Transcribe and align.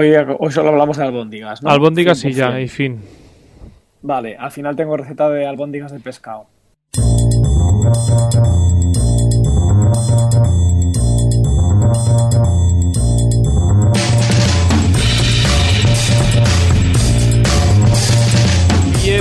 Hoy, 0.00 0.12
hoy 0.38 0.52
solo 0.52 0.68
hablamos 0.68 0.96
de 0.96 1.02
albóndigas, 1.02 1.60
¿no? 1.60 1.70
Albóndigas 1.70 2.24
y 2.24 2.32
ya, 2.32 2.60
y 2.60 2.68
fin. 2.68 3.00
Vale, 4.00 4.36
al 4.36 4.52
final 4.52 4.76
tengo 4.76 4.96
receta 4.96 5.28
de 5.28 5.44
albóndigas 5.44 5.90
de 5.90 5.98
pescado. 5.98 6.46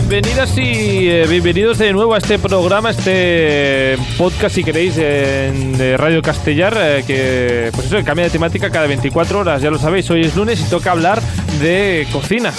Bienvenidas 0.10 0.58
y 0.58 1.10
eh, 1.10 1.28
bienvenidos 1.28 1.80
de 1.80 1.92
nuevo 1.92 2.14
a 2.14 2.20
este 2.20 2.40
programa, 2.40 2.92
este 2.92 3.98
podcast, 4.18 4.56
si 4.56 4.64
queréis, 4.64 4.96
de 4.96 5.98
Radio 5.98 6.22
Castellar, 6.22 6.78
eh, 6.80 7.04
que 7.06 7.72
pues 7.74 7.88
eso, 7.88 8.02
cambia 8.06 8.24
de 8.24 8.32
temática 8.32 8.70
cada 8.70 8.88
24 8.88 9.40
horas, 9.40 9.62
ya 9.62 9.70
lo 9.70 9.78
sabéis, 9.78 10.10
hoy 10.10 10.22
es 10.22 10.34
lunes 10.34 10.62
y 10.62 10.70
toca 10.70 10.92
hablar 10.92 11.22
de 11.60 12.08
cocina. 12.14 12.54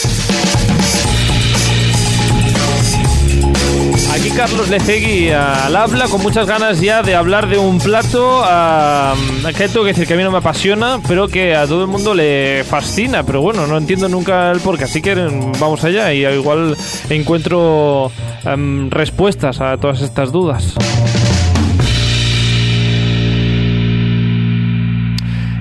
Aquí 4.19 4.31
Carlos 4.31 4.69
Lecegui 4.69 5.31
al 5.31 5.77
habla 5.77 6.09
con 6.09 6.21
muchas 6.21 6.45
ganas 6.45 6.81
ya 6.81 7.05
de 7.05 7.15
hablar 7.15 7.47
de 7.47 7.57
un 7.57 7.79
plato 7.79 8.43
que 9.57 9.69
tengo 9.69 9.85
que 9.85 9.93
decir 9.93 10.09
que 10.09 10.15
a 10.15 10.17
mí 10.17 10.25
no 10.25 10.33
me 10.33 10.39
apasiona, 10.39 10.99
pero 11.07 11.29
que 11.29 11.55
a 11.55 11.69
todo 11.69 11.83
el 11.83 11.89
mundo 11.89 12.15
le 12.15 12.65
fascina. 12.65 13.23
Pero 13.23 13.43
bueno, 13.43 13.69
no 13.69 13.79
entiendo 13.79 14.09
nunca 14.09 14.51
el 14.51 14.59
porqué, 14.59 14.85
así 14.85 15.01
que 15.01 15.15
vamos 15.61 15.85
allá 15.85 16.13
y 16.13 16.27
igual 16.27 16.77
encuentro 17.11 18.11
em, 18.45 18.91
respuestas 18.91 19.61
a 19.61 19.77
todas 19.77 20.01
estas 20.01 20.33
dudas. 20.33 20.75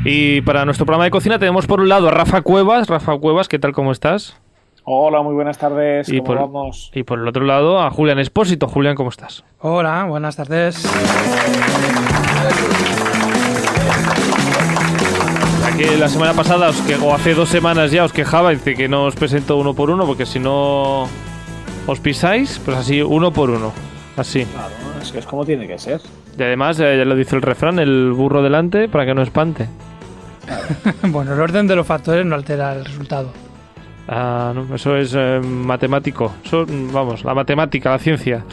Y 0.03 0.41
para 0.41 0.65
nuestro 0.65 0.87
programa 0.87 1.03
de 1.03 1.11
cocina 1.11 1.37
tenemos 1.37 1.67
por 1.67 1.79
un 1.79 1.89
lado 1.89 2.07
a 2.07 2.11
Rafa 2.11 2.41
Cuevas. 2.41 2.87
Rafa 2.87 3.15
Cuevas, 3.19 3.47
¿qué 3.47 3.59
tal? 3.59 3.73
¿Cómo 3.73 3.91
estás? 3.91 4.35
Hola, 4.89 5.21
muy 5.21 5.33
buenas 5.33 5.57
tardes. 5.57 6.07
Y 6.07 6.19
¿Cómo 6.19 6.23
por, 6.23 6.37
vamos? 6.37 6.91
y 6.93 7.03
por 7.03 7.19
el 7.19 7.27
otro 7.27 7.43
lado 7.43 7.81
a 7.81 7.91
Julián 7.91 8.19
Espósito. 8.19 8.69
Julián, 8.69 8.95
¿cómo 8.95 9.09
estás? 9.09 9.43
Hola, 9.59 10.05
buenas 10.05 10.37
tardes. 10.37 10.81
que 15.77 15.97
la 15.97 16.07
semana 16.07 16.33
pasada, 16.33 16.69
os 16.69 16.79
que, 16.83 16.95
o 16.95 17.13
hace 17.13 17.33
dos 17.33 17.49
semanas 17.49 17.91
ya, 17.91 18.05
os 18.05 18.13
quejaba 18.13 18.51
dice 18.51 18.75
que 18.75 18.87
no 18.87 19.03
os 19.03 19.15
presento 19.17 19.57
uno 19.57 19.73
por 19.73 19.89
uno, 19.89 20.05
porque 20.05 20.25
si 20.25 20.39
no 20.39 21.03
os 21.85 21.99
pisáis, 21.99 22.57
pues 22.63 22.77
así, 22.77 23.01
uno 23.01 23.33
por 23.33 23.49
uno. 23.49 23.73
Así. 24.15 24.45
Claro, 24.45 24.73
es 25.01 25.11
que 25.11 25.19
es 25.19 25.25
como 25.25 25.45
tiene 25.45 25.67
que 25.67 25.77
ser. 25.77 25.99
Y 26.39 26.43
además, 26.43 26.79
eh, 26.79 26.97
ya 26.97 27.03
lo 27.03 27.15
dice 27.15 27.35
el 27.35 27.41
refrán, 27.41 27.77
el 27.79 28.13
burro 28.13 28.41
delante 28.41 28.87
para 28.87 29.05
que 29.05 29.13
no 29.13 29.21
espante. 29.21 29.67
bueno, 31.09 31.33
el 31.33 31.41
orden 31.41 31.67
de 31.67 31.75
los 31.75 31.85
factores 31.85 32.25
no 32.25 32.35
altera 32.35 32.71
el 32.71 32.85
resultado. 32.85 33.46
Ah, 34.07 34.53
no, 34.55 34.73
eso 34.75 34.95
es 34.95 35.13
eh, 35.17 35.39
matemático. 35.43 36.33
Eso, 36.43 36.65
vamos, 36.67 37.23
la 37.23 37.33
matemática, 37.33 37.89
la 37.91 37.99
ciencia. 37.99 38.43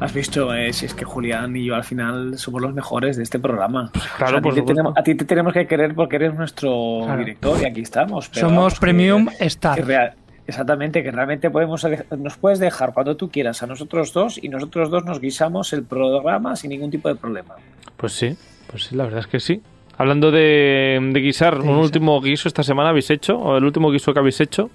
Has 0.00 0.12
visto, 0.12 0.52
eh, 0.54 0.72
si 0.72 0.84
es 0.86 0.94
que 0.94 1.04
Julián 1.06 1.56
y 1.56 1.64
yo 1.64 1.74
al 1.74 1.84
final 1.84 2.36
somos 2.38 2.60
los 2.60 2.74
mejores 2.74 3.16
de 3.16 3.22
este 3.22 3.38
programa. 3.38 3.90
claro, 4.18 4.24
O 4.24 4.28
sea, 4.28 4.38
a, 4.38 4.42
por 4.42 4.54
ti 4.54 4.60
te 4.60 4.66
tenemos, 4.66 4.92
a 4.96 5.02
ti 5.02 5.14
te 5.14 5.24
tenemos 5.24 5.52
que 5.54 5.66
querer 5.66 5.94
porque 5.94 6.16
eres 6.16 6.34
nuestro 6.34 7.00
Claro. 7.04 7.18
director 7.18 7.58
y 7.62 7.64
aquí 7.64 7.80
estamos. 7.80 8.28
pero 8.28 8.48
Somos 8.48 8.56
vamos, 8.56 8.78
Premium 8.78 9.26
que 9.38 9.44
Star. 9.46 10.14
exactamente, 10.46 11.02
que 11.02 11.10
realmente 11.10 11.50
podemos 11.50 11.80
de- 11.82 12.04
nos 12.18 12.36
puedes 12.36 12.58
dejar 12.58 12.92
cuando 12.92 13.16
tú 13.16 13.30
quieras 13.30 13.62
a 13.62 13.66
nosotros 13.66 14.12
dos 14.12 14.38
y 14.42 14.48
nosotros 14.50 14.90
dos 14.90 15.04
nos 15.06 15.18
guisamos 15.20 15.72
el 15.72 15.82
programa 15.84 16.56
sin 16.56 16.70
ningún 16.70 16.90
tipo 16.90 17.08
de 17.08 17.14
problema. 17.14 17.54
Pues 17.96 18.12
sí, 18.12 18.36
pues 18.70 18.84
sí, 18.84 18.96
la 18.96 19.04
verdad 19.04 19.20
es 19.20 19.26
que 19.26 19.40
sí. 19.40 19.62
Hablando 19.98 20.30
de, 20.30 20.98
de 21.10 21.20
guisar, 21.20 21.58
un 21.58 21.68
último 21.76 22.20
guiso 22.20 22.48
esta 22.48 22.62
semana 22.62 22.90
habéis 22.90 23.08
hecho, 23.08 23.38
o 23.38 23.56
el 23.56 23.64
último 23.64 23.90
guiso 23.90 24.12
que 24.12 24.18
habéis 24.20 24.40
hecho. 24.42 24.68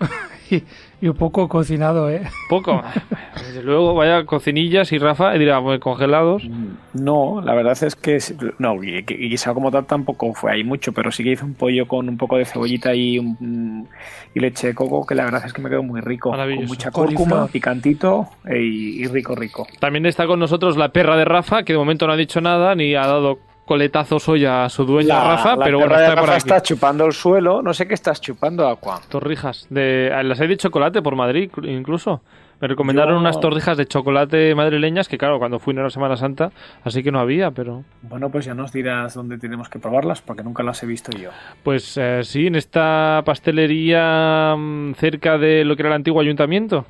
Y, 0.50 0.62
y 1.02 1.08
un 1.08 1.14
poco 1.14 1.46
cocinado, 1.46 2.08
¿eh? 2.08 2.22
Poco. 2.48 2.82
Desde 3.36 3.62
luego, 3.62 3.94
vaya 3.94 4.24
cocinillas 4.24 4.90
y 4.92 4.98
Rafa, 4.98 5.36
y 5.36 5.38
dirá, 5.38 5.60
pues 5.60 5.78
congelados. 5.78 6.42
No, 6.94 7.42
la 7.44 7.52
verdad 7.52 7.76
es 7.82 7.94
que 7.94 8.16
no, 8.58 8.78
guisado 8.80 9.52
como 9.56 9.70
tal 9.70 9.84
tampoco 9.84 10.32
fue 10.32 10.50
ahí 10.52 10.64
mucho, 10.64 10.92
pero 10.94 11.12
sí 11.12 11.22
que 11.22 11.32
hice 11.32 11.44
un 11.44 11.52
pollo 11.52 11.86
con 11.86 12.08
un 12.08 12.16
poco 12.16 12.38
de 12.38 12.46
cebollita 12.46 12.94
y, 12.94 13.18
un- 13.18 13.88
y 14.34 14.40
leche 14.40 14.68
de 14.68 14.74
coco 14.74 15.04
que 15.04 15.14
la 15.14 15.24
verdad 15.24 15.42
es 15.44 15.52
que 15.52 15.60
me 15.60 15.68
quedó 15.68 15.82
muy 15.82 16.00
rico, 16.00 16.30
con 16.30 16.64
mucha 16.66 16.90
cúrcuma, 16.90 17.46
picantito 17.48 18.28
e- 18.46 18.62
y, 18.62 19.02
y 19.02 19.06
rico 19.06 19.34
rico. 19.34 19.66
También 19.80 20.06
está 20.06 20.26
con 20.26 20.38
nosotros 20.40 20.78
la 20.78 20.88
perra 20.94 21.18
de 21.18 21.26
Rafa, 21.26 21.62
que 21.62 21.74
de 21.74 21.78
momento 21.78 22.06
no 22.06 22.14
ha 22.14 22.16
dicho 22.16 22.40
nada, 22.40 22.74
ni 22.74 22.94
ha 22.94 23.06
dado 23.06 23.38
coletazos 23.68 24.28
hoy 24.28 24.44
a 24.44 24.68
su 24.68 24.84
dueña 24.84 25.22
Rafa, 25.22 25.54
la 25.54 25.64
pero 25.64 25.78
bueno, 25.78 25.94
de 25.96 26.00
está 26.02 26.14
por 26.14 26.22
Rafa 26.24 26.32
aquí. 26.32 26.38
está 26.38 26.62
chupando 26.62 27.04
el 27.06 27.12
suelo, 27.12 27.62
no 27.62 27.72
sé 27.72 27.86
qué 27.86 27.94
estás 27.94 28.20
chupando, 28.20 28.66
Aqua. 28.66 29.00
Torrijas. 29.08 29.66
De, 29.70 30.10
las 30.24 30.40
hay 30.40 30.48
de 30.48 30.56
chocolate 30.56 31.00
por 31.02 31.14
Madrid, 31.14 31.50
incluso. 31.62 32.22
Me 32.60 32.66
recomendaron 32.66 33.14
Yo- 33.14 33.20
unas 33.20 33.38
torrijas 33.38 33.76
de 33.76 33.86
chocolate 33.86 34.52
madrileñas 34.56 35.06
que, 35.06 35.16
claro, 35.16 35.38
cuando 35.38 35.60
fui 35.60 35.74
no 35.74 35.80
era 35.82 35.90
Semana 35.90 36.16
Santa, 36.16 36.50
así 36.82 37.04
que 37.04 37.12
no 37.12 37.20
había, 37.20 37.52
pero. 37.52 37.84
Bueno, 38.02 38.30
pues 38.30 38.46
ya 38.46 38.54
nos 38.54 38.72
dirás 38.72 39.14
dónde 39.14 39.38
tenemos 39.38 39.68
que 39.68 39.78
probarlas 39.78 40.22
porque 40.22 40.42
nunca 40.42 40.64
las 40.64 40.82
he 40.82 40.86
visto 40.86 41.16
yo. 41.16 41.30
Pues 41.62 41.96
eh, 41.96 42.22
sí, 42.24 42.48
en 42.48 42.56
esta 42.56 43.22
pastelería 43.24 44.56
mm, 44.58 44.94
cerca 44.94 45.38
de 45.38 45.64
lo 45.64 45.76
que 45.76 45.82
era 45.82 45.90
el 45.90 45.94
antiguo 45.96 46.20
ayuntamiento. 46.20 46.84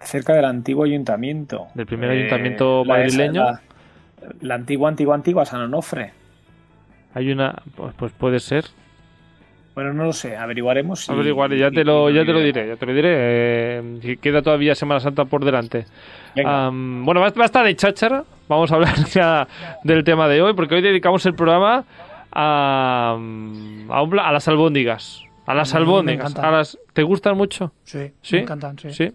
Cerca 0.00 0.34
del 0.34 0.44
antiguo 0.44 0.84
ayuntamiento. 0.84 1.66
Del 1.74 1.86
primer 1.86 2.10
ayuntamiento 2.10 2.84
la- 2.84 2.94
madrileño. 2.94 3.44
La, 3.44 3.60
la 4.40 4.54
antigua, 4.54 4.88
antigua, 4.88 5.14
antigua 5.14 5.44
San 5.44 5.60
Onofre. 5.62 6.12
Hay 7.14 7.30
una. 7.32 7.54
Pues, 7.76 7.94
pues 7.96 8.12
puede 8.12 8.38
ser. 8.40 8.64
Bueno, 9.74 9.92
no 9.92 10.04
lo 10.06 10.12
sé, 10.12 10.36
averiguaremos. 10.36 11.08
y- 11.08 11.12
Averiguaré, 11.12 11.56
ya 11.58 11.70
te 11.70 11.84
lo, 11.84 12.10
ya 12.10 12.24
te 12.24 12.32
lo 12.32 12.40
diré, 12.40 12.66
ya 12.66 12.76
te 12.76 12.84
lo 12.86 12.92
diré. 12.92 13.10
eh, 13.14 13.98
que 14.02 14.16
queda 14.16 14.42
todavía 14.42 14.74
Semana 14.74 14.98
Santa 14.98 15.24
por 15.24 15.44
delante. 15.44 15.86
Am, 16.44 17.04
bueno, 17.04 17.20
basta, 17.20 17.38
basta 17.38 17.62
de 17.62 17.76
cháchara. 17.76 18.24
Vamos 18.48 18.72
a 18.72 18.74
hablar 18.74 18.94
ya 19.14 19.46
del 19.84 20.02
tema 20.02 20.26
de 20.26 20.42
hoy, 20.42 20.54
porque 20.54 20.74
hoy 20.74 20.82
dedicamos 20.82 21.24
el 21.26 21.34
programa 21.34 21.84
a, 22.32 23.12
a, 23.12 23.14
un 24.02 24.18
a 24.18 24.32
las 24.32 24.48
albóndigas. 24.48 25.22
A 25.46 25.54
las 25.54 25.72
albóndigas. 25.74 26.30
encantan. 26.30 26.44
A 26.54 26.56
las, 26.58 26.76
¿Te 26.92 27.02
gustan 27.04 27.36
mucho? 27.36 27.72
Sí, 27.84 28.10
¿Sí? 28.20 28.36
me 28.36 28.42
encantan, 28.42 28.78
sí. 28.78 28.90
Sí. 28.90 29.12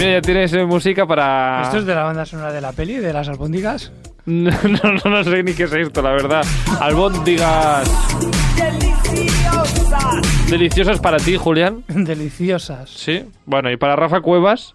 Mira, 0.00 0.12
ya 0.14 0.22
tienes 0.22 0.52
eh, 0.54 0.64
música 0.64 1.06
para... 1.06 1.62
¿Esto 1.62 1.78
es 1.78 1.86
de 1.86 1.94
la 1.94 2.04
banda 2.04 2.24
sonora 2.24 2.52
de 2.52 2.60
la 2.60 2.72
peli, 2.72 2.96
de 2.96 3.12
las 3.12 3.28
albóndigas? 3.28 3.92
No, 4.26 4.50
no, 4.52 5.10
no 5.10 5.24
sé 5.24 5.42
ni 5.42 5.54
qué 5.54 5.64
es 5.64 5.72
esto, 5.72 6.02
la 6.02 6.10
verdad. 6.10 6.44
Albóndigas. 6.78 7.90
Deliciosas 10.48 11.00
para 11.00 11.16
ti, 11.16 11.36
Julián. 11.36 11.82
Deliciosas. 11.88 12.90
Sí. 12.90 13.24
Bueno, 13.46 13.72
y 13.72 13.76
para 13.76 13.96
Rafa 13.96 14.20
Cuevas. 14.20 14.74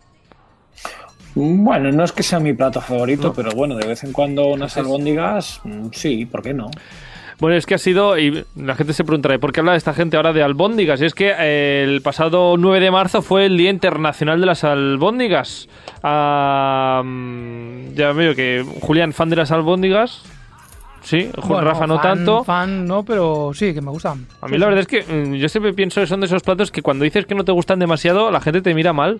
Bueno, 1.35 1.91
no 1.91 2.03
es 2.03 2.11
que 2.11 2.23
sea 2.23 2.39
mi 2.39 2.53
plato 2.53 2.81
favorito, 2.81 3.33
pero 3.33 3.51
bueno, 3.51 3.75
de 3.75 3.87
vez 3.87 4.03
en 4.03 4.13
cuando 4.13 4.47
unas 4.47 4.75
albóndigas, 4.77 5.61
mm, 5.63 5.87
sí, 5.91 6.25
¿por 6.25 6.41
qué 6.41 6.53
no? 6.53 6.71
Bueno, 7.39 7.57
es 7.57 7.65
que 7.65 7.75
ha 7.75 7.77
sido, 7.77 8.17
y 8.17 8.45
la 8.55 8.75
gente 8.75 8.93
se 8.93 9.03
preguntará, 9.03 9.37
¿por 9.39 9.51
qué 9.51 9.59
habla 9.59 9.75
esta 9.75 9.93
gente 9.93 10.15
ahora 10.15 10.31
de 10.31 10.41
albóndigas? 10.41 11.01
Y 11.01 11.05
es 11.05 11.13
que 11.13 11.33
eh, 11.37 11.83
el 11.83 12.01
pasado 12.01 12.55
9 12.57 12.79
de 12.79 12.91
marzo 12.91 13.21
fue 13.21 13.45
el 13.45 13.57
Día 13.57 13.69
Internacional 13.69 14.39
de 14.39 14.45
las 14.45 14.63
Albóndigas. 14.63 15.67
Ah, 16.01 17.01
mm, 17.03 17.93
ya 17.95 18.11
veo 18.13 18.35
que 18.35 18.65
Julián, 18.81 19.11
fan 19.11 19.29
de 19.29 19.35
las 19.35 19.51
albóndigas. 19.51 20.23
Sí, 21.01 21.29
Bueno, 21.47 21.61
Rafa 21.61 21.85
no 21.85 21.95
fan- 21.99 22.03
tanto. 22.17 22.43
Fan 22.45 22.87
no, 22.87 23.03
pero 23.03 23.51
sí, 23.53 23.73
que 23.73 23.81
me 23.81 23.91
gustan. 23.91 24.25
A 24.41 24.47
mí 24.47 24.57
la 24.57 24.65
verdad 24.65 24.81
es 24.81 24.87
que 24.87 25.03
mm, 25.03 25.33
yo 25.35 25.49
siempre 25.49 25.73
pienso 25.73 26.01
que 26.01 26.07
son 26.07 26.19
de 26.21 26.25
esos 26.27 26.41
platos 26.41 26.71
que 26.71 26.81
cuando 26.81 27.03
dices 27.03 27.25
que 27.27 27.35
no 27.35 27.43
te 27.43 27.51
gustan 27.51 27.77
demasiado, 27.79 28.31
la 28.31 28.39
gente 28.41 28.61
te 28.61 28.73
mira 28.73 28.91
mal. 28.93 29.19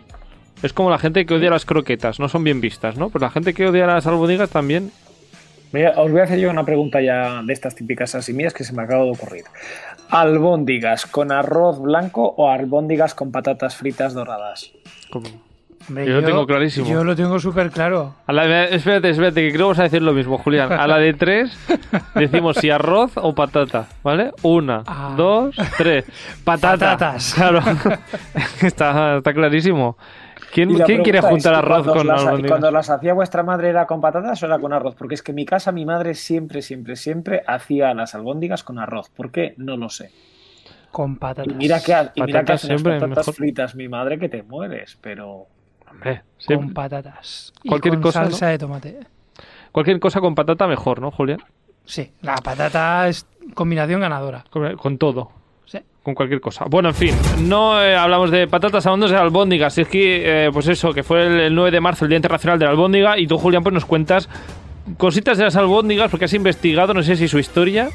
Es 0.63 0.73
como 0.73 0.89
la 0.89 0.97
gente 0.97 1.25
que 1.25 1.33
odia 1.35 1.49
las 1.51 1.65
croquetas, 1.65 2.19
no 2.19 2.27
son 2.29 2.43
bien 2.43 2.61
vistas, 2.61 2.97
¿no? 2.97 3.09
Pero 3.09 3.25
la 3.25 3.29
gente 3.29 3.53
que 3.53 3.67
odia 3.67 3.85
las 3.85 4.07
albóndigas 4.07 4.49
también. 4.49 4.89
Os 5.83 6.11
voy 6.11 6.21
a 6.21 6.23
hacer 6.23 6.39
yo 6.39 6.49
una 6.49 6.63
pregunta 6.63 7.01
ya 7.01 7.41
de 7.43 7.51
estas 7.53 7.75
típicas 7.75 8.15
así 8.15 8.33
mías 8.33 8.53
que 8.53 8.63
se 8.63 8.73
me 8.73 8.83
acaba 8.83 9.03
de 9.03 9.11
ocurrir. 9.11 9.43
¿Albóndigas 10.09 11.05
con 11.05 11.31
arroz 11.31 11.81
blanco 11.81 12.33
o 12.37 12.49
albóndigas 12.49 13.13
con 13.15 13.31
patatas 13.31 13.75
fritas 13.75 14.13
doradas? 14.13 14.71
Hombre, 15.87 16.05
yo 16.07 16.13
lo 16.21 16.23
tengo 16.23 16.47
clarísimo. 16.47 16.87
Yo 16.87 17.03
lo 17.03 17.15
tengo 17.15 17.39
súper 17.39 17.69
claro. 17.69 18.15
A 18.25 18.33
la- 18.33 18.65
espérate, 18.65 19.09
espérate, 19.09 19.41
que 19.41 19.49
creo 19.49 19.57
que 19.57 19.63
vamos 19.63 19.79
a 19.79 19.83
decir 19.83 20.01
lo 20.01 20.13
mismo, 20.13 20.37
Julián. 20.37 20.71
A 20.71 20.87
la 20.87 20.97
de 20.97 21.13
tres 21.13 21.57
decimos 22.15 22.57
si 22.57 22.69
arroz 22.69 23.11
o 23.15 23.33
patata, 23.35 23.87
¿vale? 24.03 24.31
Una, 24.41 24.83
Ah. 24.87 25.13
dos, 25.17 25.55
tres. 25.77 26.05
Patata. 26.43 26.91
Patatas. 26.97 27.33
Claro. 27.35 27.59
está, 28.61 29.17
está 29.17 29.33
clarísimo. 29.33 29.97
¿Quién, 30.51 30.69
quiere 31.03 31.19
es, 31.19 31.25
juntar 31.25 31.53
¿y 31.53 31.57
arroz 31.57 31.85
con 31.87 32.07
las, 32.07 32.21
albóndigas? 32.25 32.49
Cuando 32.51 32.71
las 32.71 32.89
hacía 32.89 33.13
vuestra 33.13 33.43
madre 33.43 33.69
era 33.69 33.85
con 33.87 34.01
patatas 34.01 34.41
o 34.43 34.45
era 34.45 34.59
con 34.59 34.73
arroz? 34.73 34.95
Porque 34.95 35.15
es 35.15 35.23
que 35.23 35.31
en 35.31 35.35
mi 35.35 35.45
casa 35.45 35.71
mi 35.71 35.85
madre 35.85 36.13
siempre, 36.13 36.61
siempre, 36.61 36.95
siempre 36.95 37.43
hacía 37.47 37.93
las 37.93 38.15
albóndigas 38.15 38.63
con 38.63 38.79
arroz. 38.79 39.09
¿Por 39.09 39.31
qué? 39.31 39.53
No 39.57 39.77
lo 39.77 39.89
sé. 39.89 40.11
Con 40.91 41.17
patatas. 41.17 41.53
Y 41.53 41.55
mira 41.55 41.81
que, 41.81 41.93
ha- 41.93 42.11
y 42.15 42.21
mira 42.23 42.43
que 42.45 42.53
Patatas 42.53 42.63
hace 42.63 42.67
unas 42.67 42.81
siempre 42.81 42.99
patatas 42.99 43.27
mejor. 43.27 43.33
fritas 43.35 43.75
mi 43.75 43.87
madre 43.89 44.17
que 44.19 44.29
te 44.29 44.43
mueres, 44.43 44.97
pero... 45.01 45.47
Hombre, 45.89 46.23
sí. 46.37 46.53
con 46.55 46.73
patatas. 46.73 47.53
Y 47.63 47.69
Cualquier 47.69 47.95
con 47.95 48.03
cosa, 48.03 48.23
¿no? 48.25 48.31
salsa 48.31 48.47
de 48.47 48.57
tomate. 48.57 48.99
Cualquier 49.71 49.99
cosa 49.99 50.21
con 50.21 50.35
patata 50.35 50.67
mejor, 50.67 51.01
¿no, 51.01 51.11
Julián? 51.11 51.39
Sí, 51.85 52.11
la 52.21 52.35
patata 52.37 53.07
es 53.07 53.27
combinación 53.53 54.01
ganadora. 54.01 54.43
Con, 54.49 54.75
con 54.77 54.97
todo. 54.97 55.31
Con 56.05 56.13
cualquier 56.13 56.39
cosa. 56.39 56.65
Bueno, 56.69 56.89
en 56.89 56.93
fin, 56.95 57.15
no 57.47 57.81
eh, 57.81 57.95
hablamos 57.95 58.29
de 58.29 58.47
patatas, 58.47 58.85
hablamos 58.85 59.09
de 59.09 59.17
albóndigas. 59.17 59.75
Es 59.79 59.87
que, 59.87 60.45
eh, 60.45 60.49
pues 60.53 60.67
eso, 60.67 60.93
que 60.93 61.01
fue 61.01 61.25
el, 61.25 61.39
el 61.39 61.55
9 61.55 61.71
de 61.71 61.81
marzo, 61.81 62.05
el 62.05 62.09
Día 62.09 62.17
Internacional 62.17 62.59
de 62.59 62.65
la 62.65 62.71
Albóndiga, 62.71 63.17
y 63.17 63.25
tú, 63.25 63.39
Julián, 63.39 63.63
pues 63.63 63.73
nos 63.73 63.85
cuentas 63.85 64.29
cositas 64.97 65.35
de 65.39 65.45
las 65.45 65.55
albóndigas, 65.55 66.11
porque 66.11 66.25
has 66.25 66.33
investigado, 66.35 66.93
no 66.93 67.01
sé 67.01 67.15
si 67.15 67.27
su 67.27 67.39
historia. 67.39 67.89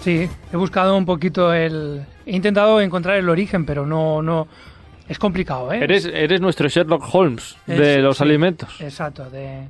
Sí, 0.00 0.28
he 0.52 0.56
buscado 0.56 0.96
un 0.96 1.04
poquito 1.04 1.52
el... 1.52 2.02
He 2.24 2.36
intentado 2.36 2.80
encontrar 2.80 3.16
el 3.16 3.28
origen, 3.28 3.66
pero 3.66 3.84
no... 3.84 4.22
no 4.22 4.46
es 5.08 5.18
complicado, 5.18 5.72
¿eh? 5.72 5.80
Eres, 5.82 6.04
eres 6.04 6.40
nuestro 6.40 6.68
Sherlock 6.68 7.02
Holmes 7.12 7.56
de 7.66 7.98
los 7.98 8.18
sí, 8.18 8.22
alimentos. 8.22 8.80
Exacto, 8.80 9.28
de, 9.28 9.62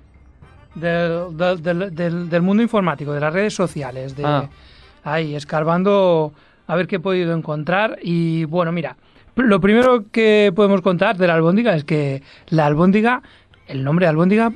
del, 0.74 1.34
del- 1.34 1.62
del- 1.62 1.94
del- 1.94 2.28
del 2.28 2.42
mundo 2.42 2.62
informático, 2.62 3.14
de 3.14 3.20
las 3.20 3.32
redes 3.32 3.54
sociales, 3.54 4.14
de 4.14 4.26
Ah. 4.26 4.50
ahí, 5.02 5.34
escarbando 5.34 6.34
a 6.70 6.76
ver 6.76 6.86
qué 6.86 6.96
he 6.96 7.00
podido 7.00 7.34
encontrar. 7.34 7.98
Y 8.02 8.44
bueno, 8.44 8.70
mira, 8.72 8.96
lo 9.36 9.60
primero 9.60 10.04
que 10.12 10.52
podemos 10.54 10.80
contar 10.82 11.16
de 11.16 11.26
la 11.26 11.34
albóndiga 11.34 11.74
es 11.74 11.84
que 11.84 12.22
la 12.48 12.66
albóndiga, 12.66 13.22
el 13.66 13.82
nombre 13.84 14.06
de 14.06 14.10
albóndiga 14.10 14.52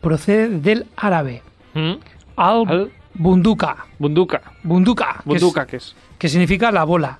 procede 0.00 0.48
del 0.48 0.86
árabe. 0.96 1.42
¿Mm? 1.74 1.92
Al, 2.36 2.68
Al- 2.68 2.90
bunduka, 3.14 3.76
Bunduka. 3.98 4.40
bunduka, 4.62 5.06
que 5.12 5.18
es- 5.36 5.42
Bunduka, 5.42 5.66
¿qué 5.66 5.76
es? 5.76 5.94
que 6.18 6.28
significa 6.28 6.70
la 6.70 6.84
bola, 6.84 7.18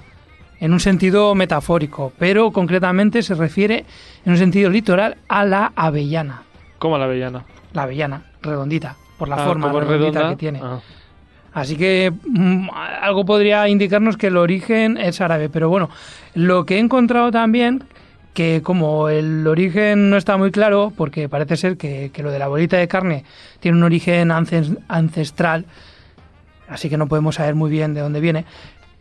en 0.60 0.72
un 0.72 0.80
sentido 0.80 1.34
metafórico, 1.34 2.12
pero 2.18 2.50
concretamente 2.50 3.22
se 3.22 3.34
refiere 3.34 3.84
en 4.24 4.32
un 4.32 4.38
sentido 4.38 4.70
literal 4.70 5.16
a 5.28 5.44
la 5.44 5.72
avellana. 5.76 6.42
Como 6.78 6.96
la 6.98 7.04
avellana. 7.04 7.44
La 7.74 7.82
avellana, 7.82 8.22
redondita, 8.42 8.96
por 9.18 9.28
la 9.28 9.36
Ah, 9.36 9.44
forma 9.46 9.68
redondita 9.68 9.96
redonda. 10.20 10.28
que 10.30 10.36
tiene. 10.36 10.60
Ah. 10.62 10.80
Así 11.56 11.74
que 11.76 12.12
mm, 12.26 12.68
algo 13.00 13.24
podría 13.24 13.66
indicarnos 13.66 14.18
que 14.18 14.26
el 14.26 14.36
origen 14.36 14.98
es 14.98 15.22
árabe, 15.22 15.48
pero 15.48 15.70
bueno, 15.70 15.88
lo 16.34 16.66
que 16.66 16.76
he 16.76 16.78
encontrado 16.78 17.30
también, 17.30 17.82
que 18.34 18.60
como 18.62 19.08
el 19.08 19.46
origen 19.46 20.10
no 20.10 20.18
está 20.18 20.36
muy 20.36 20.50
claro, 20.50 20.92
porque 20.94 21.30
parece 21.30 21.56
ser 21.56 21.78
que, 21.78 22.10
que 22.12 22.22
lo 22.22 22.30
de 22.30 22.38
la 22.38 22.48
bolita 22.48 22.76
de 22.76 22.86
carne 22.88 23.24
tiene 23.60 23.78
un 23.78 23.84
origen 23.84 24.28
ances- 24.28 24.76
ancestral, 24.86 25.64
así 26.68 26.90
que 26.90 26.98
no 26.98 27.06
podemos 27.08 27.36
saber 27.36 27.54
muy 27.54 27.70
bien 27.70 27.94
de 27.94 28.02
dónde 28.02 28.20
viene. 28.20 28.44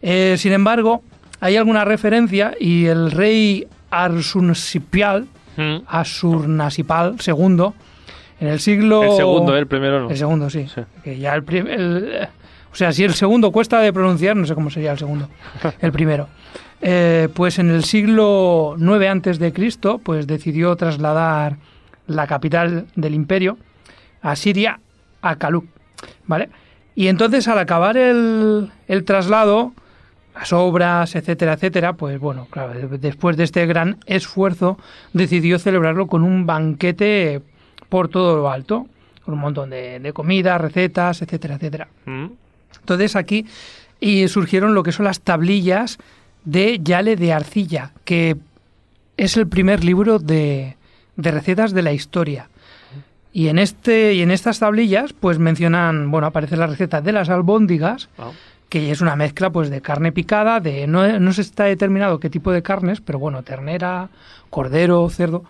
Eh, 0.02 0.36
sin 0.38 0.54
embargo, 0.54 1.04
hay 1.42 1.58
alguna 1.58 1.84
referencia 1.84 2.54
y 2.58 2.86
el 2.86 3.12
rey 3.12 3.68
Arsurnasipal, 3.92 5.28
Mm. 5.58 5.84
Asurnasipal 5.88 7.16
II, 7.26 7.66
en 8.42 8.48
el 8.48 8.60
siglo... 8.60 9.04
El 9.04 9.12
segundo, 9.18 9.58
el 9.58 9.68
primero 9.68 10.02
no. 10.02 10.10
El 10.10 10.18
segundo, 10.18 10.50
sí. 10.50 10.68
Sí. 10.74 10.82
Que 11.04 11.18
ya 11.18 11.34
el, 11.34 11.44
prim- 11.44 11.68
el- 11.68 12.28
o 12.76 12.78
sea, 12.78 12.92
si 12.92 13.06
el 13.06 13.14
segundo 13.14 13.54
cuesta 13.54 13.80
de 13.80 13.94
pronunciar, 13.94 14.36
no 14.36 14.46
sé 14.46 14.54
cómo 14.54 14.70
sería 14.70 14.92
el 14.92 14.98
segundo. 15.00 15.30
El 15.80 15.94
primero. 15.94 16.28
Eh, 16.82 17.30
pues 17.34 17.58
en 17.58 17.70
el 17.72 17.86
siglo 17.86 18.76
9 18.78 19.08
antes 19.08 19.40
de 19.40 19.54
Cristo, 19.54 20.00
pues 20.04 20.28
decidió 20.28 20.76
trasladar 20.76 21.56
la 22.08 22.28
capital 22.28 22.88
del 22.98 23.14
imperio 23.16 23.58
a 24.22 24.36
Siria, 24.36 24.82
a 25.22 25.38
Kaluk, 25.38 25.66
¿vale? 26.28 26.50
Y 26.96 27.08
entonces 27.08 27.48
al 27.48 27.60
acabar 27.60 27.96
el, 27.96 28.70
el 28.90 29.06
traslado, 29.06 29.72
las 30.36 30.52
obras, 30.52 31.16
etcétera, 31.16 31.54
etcétera, 31.54 31.94
pues 31.94 32.20
bueno, 32.20 32.46
claro, 32.52 32.74
de- 32.74 32.98
después 32.98 33.38
de 33.38 33.46
este 33.46 33.66
gran 33.68 33.98
esfuerzo, 34.06 34.78
decidió 35.14 35.60
celebrarlo 35.60 36.08
con 36.08 36.24
un 36.24 36.46
banquete 36.46 37.42
por 37.88 38.10
todo 38.10 38.36
lo 38.36 38.52
alto, 38.52 38.86
con 39.24 39.34
un 39.34 39.40
montón 39.40 39.70
de, 39.70 40.00
de 40.02 40.12
comida, 40.12 40.58
recetas, 40.58 41.22
etcétera, 41.22 41.56
etcétera. 41.56 41.88
Mm. 42.06 42.26
Entonces 42.86 43.16
aquí 43.16 43.48
y 44.00 44.28
surgieron 44.28 44.76
lo 44.76 44.84
que 44.84 44.92
son 44.92 45.06
las 45.06 45.22
tablillas 45.22 45.98
de 46.44 46.80
Yale 46.84 47.16
de 47.16 47.34
Arcilla, 47.34 47.94
que 48.04 48.38
es 49.18 49.38
el 49.38 49.48
primer 49.48 49.84
libro 49.84 50.20
de, 50.20 50.78
de 51.16 51.32
recetas 51.32 51.74
de 51.74 51.82
la 51.82 51.94
historia. 51.94 52.50
Y 53.34 53.48
en 53.48 53.58
este 53.58 54.14
y 54.14 54.22
en 54.22 54.30
estas 54.30 54.60
tablillas, 54.60 55.14
pues 55.14 55.40
mencionan, 55.40 56.12
bueno, 56.12 56.28
aparece 56.28 56.58
la 56.58 56.68
receta 56.68 57.02
de 57.02 57.12
las 57.12 57.30
albóndigas, 57.30 58.08
que 58.70 58.92
es 58.92 59.02
una 59.02 59.16
mezcla 59.16 59.50
pues 59.50 59.72
de 59.72 59.82
carne 59.82 60.12
picada, 60.12 60.60
de 60.60 60.86
no, 60.86 61.20
no 61.20 61.34
se 61.34 61.42
está 61.42 61.64
determinado 61.64 62.20
qué 62.20 62.30
tipo 62.30 62.52
de 62.52 62.62
carnes, 62.62 63.02
pero 63.02 63.18
bueno, 63.18 63.42
ternera, 63.42 64.10
cordero, 64.52 65.10
cerdo, 65.10 65.44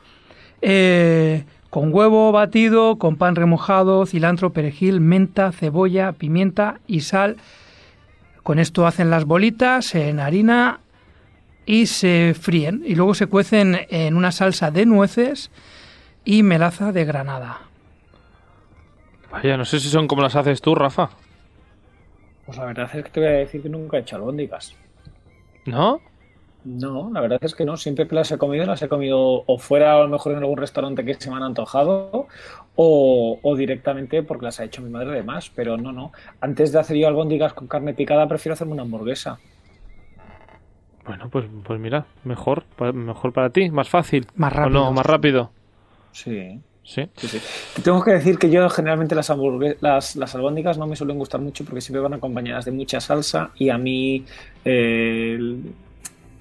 eh, 0.62 1.44
con 1.76 1.94
huevo 1.94 2.32
batido, 2.32 2.98
con 2.98 3.18
pan 3.18 3.36
remojado, 3.36 4.06
cilantro, 4.06 4.54
perejil, 4.54 5.02
menta, 5.02 5.52
cebolla, 5.52 6.14
pimienta 6.14 6.80
y 6.88 7.02
sal. 7.02 7.36
Con 8.44 8.60
esto 8.60 8.88
hacen 8.88 9.10
las 9.10 9.26
bolitas 9.26 9.94
en 9.94 10.22
harina 10.22 10.80
y 11.66 11.88
se 11.88 12.34
fríen 12.34 12.82
y 12.86 12.96
luego 12.96 13.14
se 13.14 13.28
cuecen 13.28 13.78
en 13.90 14.16
una 14.16 14.32
salsa 14.32 14.72
de 14.72 14.86
nueces 14.86 15.52
y 16.24 16.44
melaza 16.44 16.94
de 16.94 17.04
granada. 17.04 17.60
Vaya, 19.30 19.58
no 19.58 19.66
sé 19.66 19.82
si 19.82 19.90
son 19.90 20.08
como 20.08 20.22
las 20.22 20.38
haces 20.38 20.62
tú, 20.62 20.76
Rafa. 20.76 21.10
Pues 22.46 22.58
la 22.58 22.64
verdad 22.64 22.90
es 22.94 23.04
que 23.04 23.10
te 23.10 23.20
voy 23.20 23.28
a 23.28 23.32
decir 23.34 23.62
que 23.62 23.68
nunca 23.68 23.98
he 23.98 24.00
hecho 24.00 24.16
albóndigas. 24.16 24.78
¿No? 25.66 26.00
No, 26.66 27.12
la 27.14 27.22
verdad 27.22 27.40
es 27.42 27.54
que 27.54 27.64
no. 27.64 27.78
Siempre 27.78 28.08
que 28.08 28.16
las 28.16 28.32
he 28.32 28.38
comido, 28.40 28.66
las 28.66 28.82
he 28.82 28.90
comido 28.90 29.44
o 29.46 29.58
fuera 29.60 29.98
a 29.98 30.02
lo 30.02 30.08
mejor 30.10 30.32
en 30.34 30.40
algún 30.40 30.58
restaurante 30.58 31.06
que 31.06 31.14
se 31.14 31.30
me 31.30 31.38
han 31.38 31.44
antojado 31.44 32.28
o, 32.76 33.40
o 33.42 33.56
directamente 33.56 34.24
porque 34.24 34.46
las 34.46 34.60
ha 34.60 34.64
hecho 34.64 34.82
mi 34.82 34.90
madre 34.90 35.12
de 35.12 35.24
más. 35.24 35.50
Pero 35.52 35.78
no, 35.78 35.92
no. 35.92 36.12
Antes 36.42 36.72
de 36.72 36.80
hacer 36.80 36.98
yo 36.98 37.08
albóndigas 37.08 37.54
con 37.54 37.68
carne 37.68 37.94
picada, 37.94 38.28
prefiero 38.28 38.54
hacerme 38.54 38.74
una 38.74 38.82
hamburguesa. 38.82 39.40
Bueno, 41.06 41.30
pues, 41.30 41.46
pues 41.64 41.80
mira, 41.80 42.08
mejor, 42.24 42.64
mejor 42.94 43.32
para 43.32 43.52
ti, 43.52 43.70
más 43.70 43.90
fácil. 43.90 44.26
Más 44.36 44.52
¿O 44.52 44.56
rápido. 44.56 44.86
no, 44.86 44.92
más 44.92 45.06
rápido. 45.06 45.52
Sí. 46.12 46.60
Sí. 46.82 47.08
Sí, 47.16 47.28
sí. 47.28 47.42
Te 47.76 47.82
Tengo 47.84 48.04
que 48.04 48.12
decir 48.12 48.38
que 48.38 48.50
yo 48.50 48.70
generalmente 48.70 49.16
las, 49.16 49.32
las, 49.82 50.16
las 50.16 50.36
albóndigas 50.36 50.78
no 50.78 50.88
me 50.88 50.96
suelen 50.96 51.18
gustar 51.18 51.42
mucho 51.42 51.64
porque 51.66 51.82
siempre 51.82 52.02
van 52.02 52.14
acompañadas 52.14 52.66
de 52.66 52.72
mucha 52.72 53.00
salsa 53.00 53.52
y 53.56 53.70
a 53.70 53.78
mí 53.78 54.26
eh, 54.64 55.36
el 55.38 55.74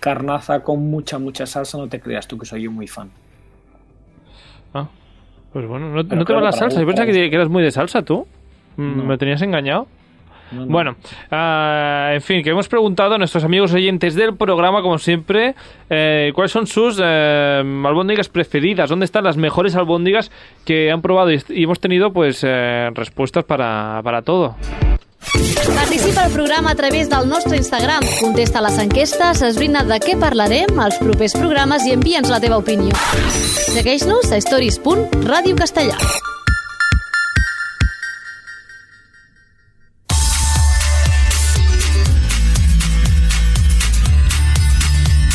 carnaza 0.04 0.60
con 0.60 0.90
mucha, 0.90 1.18
mucha 1.18 1.46
salsa 1.46 1.78
no 1.78 1.88
te 1.88 1.98
creas 1.98 2.28
tú 2.28 2.36
que 2.36 2.44
soy 2.44 2.64
yo 2.64 2.70
muy 2.70 2.86
fan. 2.86 3.08
Ah, 4.74 4.86
pues 5.50 5.66
bueno, 5.66 5.88
no, 5.88 6.06
te 6.06 6.14
va 6.14 6.24
claro, 6.26 6.42
la 6.42 6.50
para 6.50 6.58
salsa. 6.58 6.78
Yo 6.80 6.86
pensaba 6.86 7.06
que, 7.06 7.30
que 7.30 7.34
eras 7.34 7.48
muy 7.48 7.62
de 7.62 7.70
salsa 7.70 8.02
tú. 8.02 8.26
Mm, 8.76 8.98
No. 8.98 9.04
¿Me 9.04 9.16
tenías 9.16 9.40
engañado? 9.40 9.86
No, 10.52 10.66
no. 10.66 10.72
Bueno, 10.72 10.96
ah, 11.30 12.10
en 12.12 12.20
fin, 12.20 12.42
que 12.42 12.50
hemos 12.50 12.68
preguntado 12.68 13.14
a 13.14 13.18
nuestros 13.18 13.44
amigos 13.44 13.72
oyentes 13.72 14.14
del 14.14 14.36
programa, 14.36 14.82
como 14.82 14.98
siempre, 14.98 15.54
eh, 15.88 16.32
cuáles 16.34 16.52
son 16.52 16.66
sus 16.66 17.00
eh, 17.02 17.62
albóndigas 17.86 18.28
preferidas, 18.28 18.90
dónde 18.90 19.06
están 19.06 19.24
las 19.24 19.38
mejores 19.38 19.74
albóndigas 19.74 20.30
que 20.66 20.92
han 20.92 21.00
probado 21.00 21.32
y, 21.32 21.40
y 21.48 21.64
hemos 21.64 21.80
tenido 21.80 22.12
pues 22.12 22.42
eh, 22.46 22.90
respuestas 22.94 23.42
para, 23.44 24.00
para 24.04 24.20
todo. 24.20 24.54
Participa 25.74 26.24
al 26.24 26.32
programa 26.32 26.70
a 26.70 26.74
través 26.74 27.08
del 27.08 27.28
nostre 27.28 27.56
Instagram. 27.56 28.04
Contesta 28.20 28.60
les 28.62 28.78
enquestes, 28.78 29.42
esbrina 29.42 29.82
de 29.84 29.98
què 30.02 30.14
parlarem 30.20 30.78
als 30.78 31.00
propers 31.02 31.34
programes 31.34 31.86
i 31.88 31.94
envia'ns 31.96 32.30
la 32.30 32.38
teva 32.42 32.60
opinió. 32.62 32.94
Segueix-nos 33.74 34.30
a 34.30 34.38
stories.radiocastellà. 34.38 35.98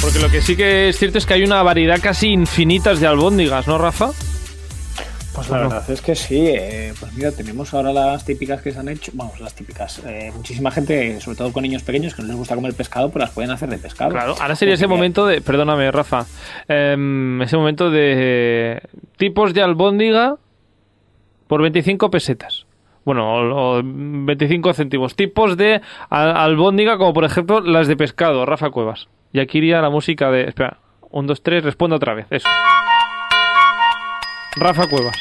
Porque 0.02 0.20
lo 0.20 0.32
que 0.32 0.42
sí 0.42 0.56
que 0.56 0.90
es 0.90 0.98
cierto 0.98 1.18
es 1.18 1.26
que 1.26 1.34
hay 1.34 1.44
una 1.44 1.62
variedad 1.62 2.00
casi 2.02 2.30
infinitas 2.30 3.00
de 3.00 3.08
albóndigas, 3.08 3.68
¿no, 3.68 3.78
Rafa? 3.78 4.12
Pues 5.36 5.50
la 5.50 5.60
verdad 5.60 5.90
es 5.90 6.02
que 6.02 6.16
sí. 6.16 6.48
eh, 6.48 6.94
pues 7.00 7.14
mira, 7.14 7.32
tenemos 7.32 7.74
ahora 7.74 7.94
las 7.94 8.26
típicas 8.26 8.62
que 8.62 8.72
se 8.72 8.80
han 8.80 8.90
hecho. 8.90 9.12
Vamos, 9.16 9.40
las 9.40 9.54
típicas. 9.54 10.02
eh, 10.06 10.32
muchísima 10.36 10.70
gente, 10.72 11.22
sobre 11.22 11.38
todo 11.38 11.54
con 11.54 11.64
niños 11.64 11.84
pequeños, 11.84 12.14
que 12.16 12.22
no 12.24 12.28
les 12.28 12.38
gusta 12.38 12.56
comer 12.56 12.74
pescado, 12.74 13.10
pues 13.10 13.22
las 13.22 13.32
pueden 13.32 13.52
hacer 13.52 13.70
de 13.70 13.78
pescado. 13.78 14.12
Claro, 14.12 14.36
ahora 14.40 14.56
sería 14.56 14.74
ese 14.74 14.88
momento 14.88 15.26
de. 15.26 15.42
Perdóname, 15.42 15.92
Rafa. 15.92 16.26
em, 16.68 17.42
ese 17.42 17.56
momento 17.58 17.90
de. 17.90 18.82
Tipos 19.18 19.54
de 19.54 19.62
albóndiga 19.62 20.36
por 21.48 21.62
25 21.62 22.12
pesetas. 22.12 22.66
Bueno, 23.06 23.34
o, 23.34 23.78
o 23.78 23.82
25 23.84 24.74
céntimos. 24.74 25.16
Tipos 25.16 25.56
de 25.58 25.82
al- 26.10 26.36
albóndiga, 26.36 26.98
como 26.98 27.14
por 27.14 27.24
ejemplo 27.24 27.62
las 27.62 27.88
de 27.88 27.96
pescado, 27.96 28.46
Rafa 28.46 28.72
Cuevas. 28.72 29.08
Y 29.32 29.40
aquí 29.40 29.60
iría 29.60 29.82
la 29.82 29.90
música 29.90 30.32
de. 30.32 30.44
Espera, 30.46 30.80
un, 31.12 31.28
dos, 31.28 31.42
tres, 31.44 31.64
responde 31.64 31.96
otra 31.96 32.14
vez. 32.14 32.26
Eso. 32.30 32.48
Rafa 34.60 34.88
Cuevas. 34.88 35.16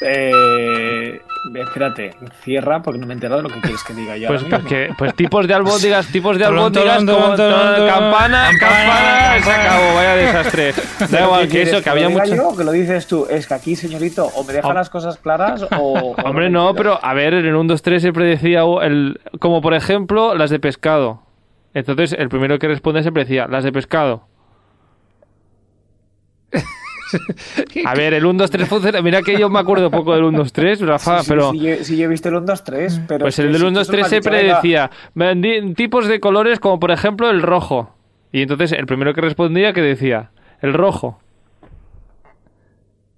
Eh, 0.00 1.20
Espérate, 1.54 2.14
cierra 2.42 2.82
porque 2.82 2.98
no 3.00 3.06
me 3.06 3.12
he 3.12 3.16
enterado 3.16 3.40
de 3.42 3.48
lo 3.48 3.54
que 3.54 3.60
quieres 3.60 3.82
que 3.84 3.94
diga 3.94 4.16
yo. 4.16 4.28
Pues, 4.28 4.42
pues, 4.44 4.64
que- 4.64 4.90
pues 4.98 5.14
tipos 5.14 5.46
de 5.46 5.54
albóndigas, 5.54 6.06
tipos 6.12 6.36
de 6.36 6.44
albóndigas, 6.44 6.98
como 7.04 7.36
campana, 7.36 8.50
Campana, 8.58 9.42
se 9.42 9.50
acabó, 9.50 9.94
vaya 9.94 10.14
desastre. 10.16 10.74
Da 11.10 11.24
igual 11.24 11.42
¿Qué 11.46 11.48
que 11.48 11.62
eso, 11.62 11.82
que 11.82 11.90
había 11.90 12.08
mucho. 12.08 12.34
yo 12.34 12.56
que 12.56 12.64
lo 12.64 12.72
dices 12.72 13.06
tú? 13.06 13.26
Es 13.30 13.46
que 13.46 13.54
aquí, 13.54 13.76
señorito, 13.76 14.26
o 14.26 14.44
me 14.44 14.52
deja 14.52 14.74
las 14.74 14.90
cosas 14.90 15.16
claras 15.18 15.64
o... 15.78 16.14
Hombre, 16.24 16.50
no, 16.50 16.74
pero 16.74 16.98
a 17.02 17.14
ver, 17.14 17.34
en 17.34 17.46
el 17.46 17.54
1, 17.54 17.68
2, 17.72 17.82
3 17.82 18.02
siempre 18.02 18.24
decía 18.26 18.62
el, 18.82 19.20
como 19.40 19.60
por 19.60 19.74
ejemplo 19.74 20.34
las 20.34 20.50
de 20.50 20.58
pescado. 20.58 21.22
Entonces 21.72 22.12
el 22.18 22.28
primero 22.28 22.58
que 22.58 22.66
responde 22.68 23.02
siempre 23.02 23.24
decía 23.24 23.46
las 23.48 23.62
de 23.64 23.72
pescado. 23.72 24.26
A 27.86 27.94
ver, 27.94 28.14
el 28.14 28.24
1, 28.26 28.38
2, 28.38 28.50
3 28.50 28.68
funciona. 28.68 29.00
Mira 29.02 29.22
que 29.22 29.38
yo 29.38 29.48
me 29.48 29.58
acuerdo 29.58 29.90
poco 29.90 30.14
del 30.14 30.24
1, 30.24 30.38
2, 30.38 30.52
3, 30.52 30.80
Rafa, 30.82 31.18
Sí, 31.18 31.24
sí, 31.24 31.28
pero. 31.30 31.50
sí, 31.52 31.58
yo, 31.60 31.74
sí, 31.84 31.96
yo 31.96 32.04
he 32.04 32.08
visto 32.08 32.28
el 32.28 32.34
1, 32.36 32.46
2, 32.46 32.64
3, 32.64 33.00
pero... 33.08 33.20
Pues 33.24 33.34
es 33.34 33.38
el 33.40 33.46
que 33.46 33.52
del 33.52 33.60
si 33.60 33.66
1, 33.66 33.72
tú 33.72 33.78
2, 33.78 33.86
solo 33.86 33.96
3 33.96 34.04
has 34.04 34.10
dicho, 34.10 34.22
siempre 34.22 34.54
decía 34.54 34.90
"Vendi- 35.14 35.74
tipos 35.74 36.06
de 36.08 36.20
colores 36.20 36.60
como 36.60 36.78
por 36.80 36.90
ejemplo 36.90 37.30
el 37.30 37.42
rojo. 37.42 37.94
Y 38.32 38.42
entonces 38.42 38.72
el 38.72 38.86
primero 38.86 39.14
que 39.14 39.20
respondía 39.22 39.72
que 39.72 39.80
decía 39.80 40.30
el 40.60 40.74
rojo. 40.74 41.20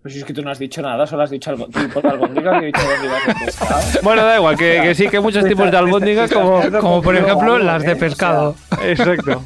Pues 0.02 0.14
si 0.14 0.20
es 0.20 0.24
que 0.24 0.32
tú 0.32 0.40
no 0.42 0.50
has 0.50 0.58
dicho 0.58 0.80
nada, 0.80 1.06
solo 1.06 1.24
has 1.24 1.30
dicho 1.30 1.54
tipo 1.54 2.00
de 2.00 2.08
albóndigas 2.08 2.62
y 2.62 2.64
he 2.64 2.66
dicho 2.68 2.80
de 2.80 3.34
pescado. 3.44 3.80
Bueno, 4.02 4.24
da 4.24 4.36
igual, 4.38 4.56
que, 4.56 4.80
que 4.82 4.94
sí, 4.94 5.08
que 5.08 5.18
hay 5.18 5.22
muchos 5.22 5.44
tipos 5.44 5.70
de 5.70 5.76
albóndigas 5.76 6.32
como... 6.32 6.62
Como 6.80 7.02
por 7.02 7.14
ejemplo 7.16 7.58
las 7.58 7.82
de 7.84 7.96
pescado. 7.96 8.54
Exacto. 8.82 9.42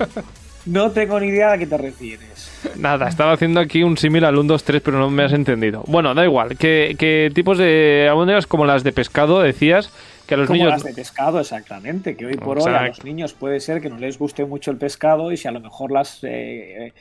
No 0.66 0.90
tengo 0.90 1.20
ni 1.20 1.28
idea 1.28 1.52
a 1.52 1.58
qué 1.58 1.66
te 1.66 1.76
refieres. 1.76 2.50
Nada, 2.76 3.08
estaba 3.08 3.32
haciendo 3.32 3.60
aquí 3.60 3.82
un 3.82 3.96
símil 3.96 4.24
al 4.24 4.36
1, 4.36 4.44
2, 4.44 4.64
3, 4.64 4.82
pero 4.82 4.98
no 4.98 5.10
me 5.10 5.24
has 5.24 5.32
entendido. 5.32 5.84
Bueno, 5.86 6.14
da 6.14 6.24
igual, 6.24 6.56
que, 6.56 6.96
que 6.98 7.30
tipos 7.34 7.58
de 7.58 8.06
albóndigas 8.08 8.46
como 8.46 8.64
las 8.64 8.82
de 8.84 8.92
pescado 8.92 9.40
decías 9.40 9.92
que 10.26 10.34
a 10.34 10.36
los 10.38 10.46
Como 10.46 10.56
niños... 10.56 10.72
las 10.72 10.84
de 10.84 10.94
pescado, 10.94 11.38
exactamente. 11.38 12.16
Que 12.16 12.26
hoy 12.26 12.36
por 12.36 12.58
hoy 12.58 12.72
a 12.72 12.88
los 12.88 13.04
niños 13.04 13.34
puede 13.34 13.60
ser 13.60 13.82
que 13.82 13.90
no 13.90 13.98
les 13.98 14.18
guste 14.18 14.44
mucho 14.44 14.70
el 14.70 14.78
pescado 14.78 15.30
y 15.32 15.36
si 15.36 15.48
a 15.48 15.50
lo 15.50 15.60
mejor 15.60 15.90
las 15.90 16.20
eh, 16.22 16.92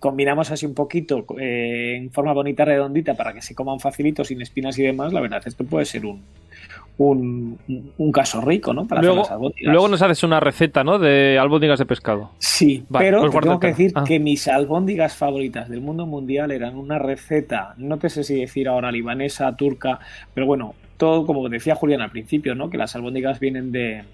combinamos 0.00 0.50
así 0.50 0.66
un 0.66 0.74
poquito 0.74 1.24
eh, 1.38 1.96
en 1.96 2.10
forma 2.10 2.32
bonita, 2.32 2.64
redondita, 2.64 3.14
para 3.14 3.32
que 3.32 3.42
se 3.42 3.54
coman 3.54 3.78
facilito, 3.78 4.24
sin 4.24 4.42
espinas 4.42 4.76
y 4.78 4.82
demás, 4.82 5.12
la 5.12 5.20
verdad 5.20 5.42
es 5.46 5.54
que 5.54 5.64
puede 5.64 5.84
ser 5.84 6.04
un, 6.04 6.22
un, 6.96 7.58
un 7.98 8.12
caso 8.12 8.40
rico, 8.40 8.72
¿no? 8.72 8.86
Para 8.86 9.02
Luego, 9.02 9.22
hacer 9.22 9.30
las 9.32 9.36
albóndigas. 9.36 9.72
luego 9.72 9.88
nos 9.88 10.02
haces 10.02 10.22
una 10.22 10.38
receta, 10.40 10.84
¿no? 10.84 10.98
De 10.98 11.38
albóndigas 11.38 11.78
de 11.80 11.86
pescado. 11.86 12.30
Sí, 12.38 12.84
Vale, 12.88 13.06
pero 13.06 13.20
pues 13.22 13.32
te 13.32 13.40
tengo 13.40 13.58
que 13.60 13.66
decir 13.68 13.92
Ah. 13.96 14.04
que 14.06 14.20
mis 14.20 14.46
albóndigas 14.46 15.16
favoritas 15.16 15.68
del 15.68 15.80
mundo 15.80 16.06
mundial 16.06 16.50
eran 16.52 16.76
una 16.76 16.98
receta, 16.98 17.74
no 17.78 17.98
te 17.98 18.08
sé 18.10 18.22
si 18.22 18.38
decir 18.40 18.68
ahora 18.68 18.92
libanesa, 18.92 19.56
turca, 19.56 19.98
pero 20.34 20.46
bueno, 20.46 20.74
todo 20.96 21.26
como 21.26 21.48
decía 21.48 21.74
Julián 21.74 22.00
al 22.00 22.10
principio, 22.10 22.54
¿no? 22.54 22.70
Que 22.70 22.78
las 22.78 22.94
albóndigas 22.94 23.40
vienen 23.40 23.72
de, 23.72 24.04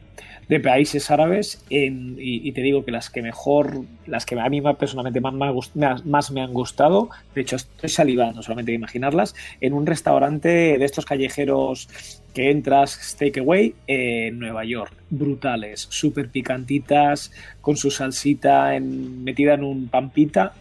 países 0.62 1.10
árabes 1.12 1.64
y, 1.68 2.50
te 2.52 2.60
digo 2.60 2.84
que 2.84 2.90
las 2.90 3.08
que 3.08 3.22
mejor, 3.22 3.84
las 4.06 4.26
que 4.26 4.38
a 4.38 4.48
mí 4.48 4.60
personalmente 4.78 5.20
más 5.20 6.30
me 6.32 6.40
han 6.40 6.52
gustado, 6.52 7.08
de 7.34 7.42
hecho 7.42 7.56
estoy 7.56 7.88
salivando 7.88 8.42
solamente 8.42 8.72
de 8.72 8.76
imaginarlas, 8.76 9.36
en 9.60 9.74
un 9.74 9.86
restaurante 9.86 10.48
de 10.48 10.84
estos 10.84 11.04
callejeros 11.04 11.88
que 12.34 12.50
entras 12.50 13.16
takeaway 13.18 13.74
en 13.86 14.38
Nueva 14.38 14.64
York. 14.64 14.92
Brutales, 15.10 15.86
súper 15.88 16.28
picantitas, 16.30 17.32
con 17.60 17.76
su 17.76 17.90
salsita 17.90 18.74
en- 18.74 19.22
metida 19.22 19.54
en 19.54 19.64
un 19.64 19.88
pampita. 19.88 20.54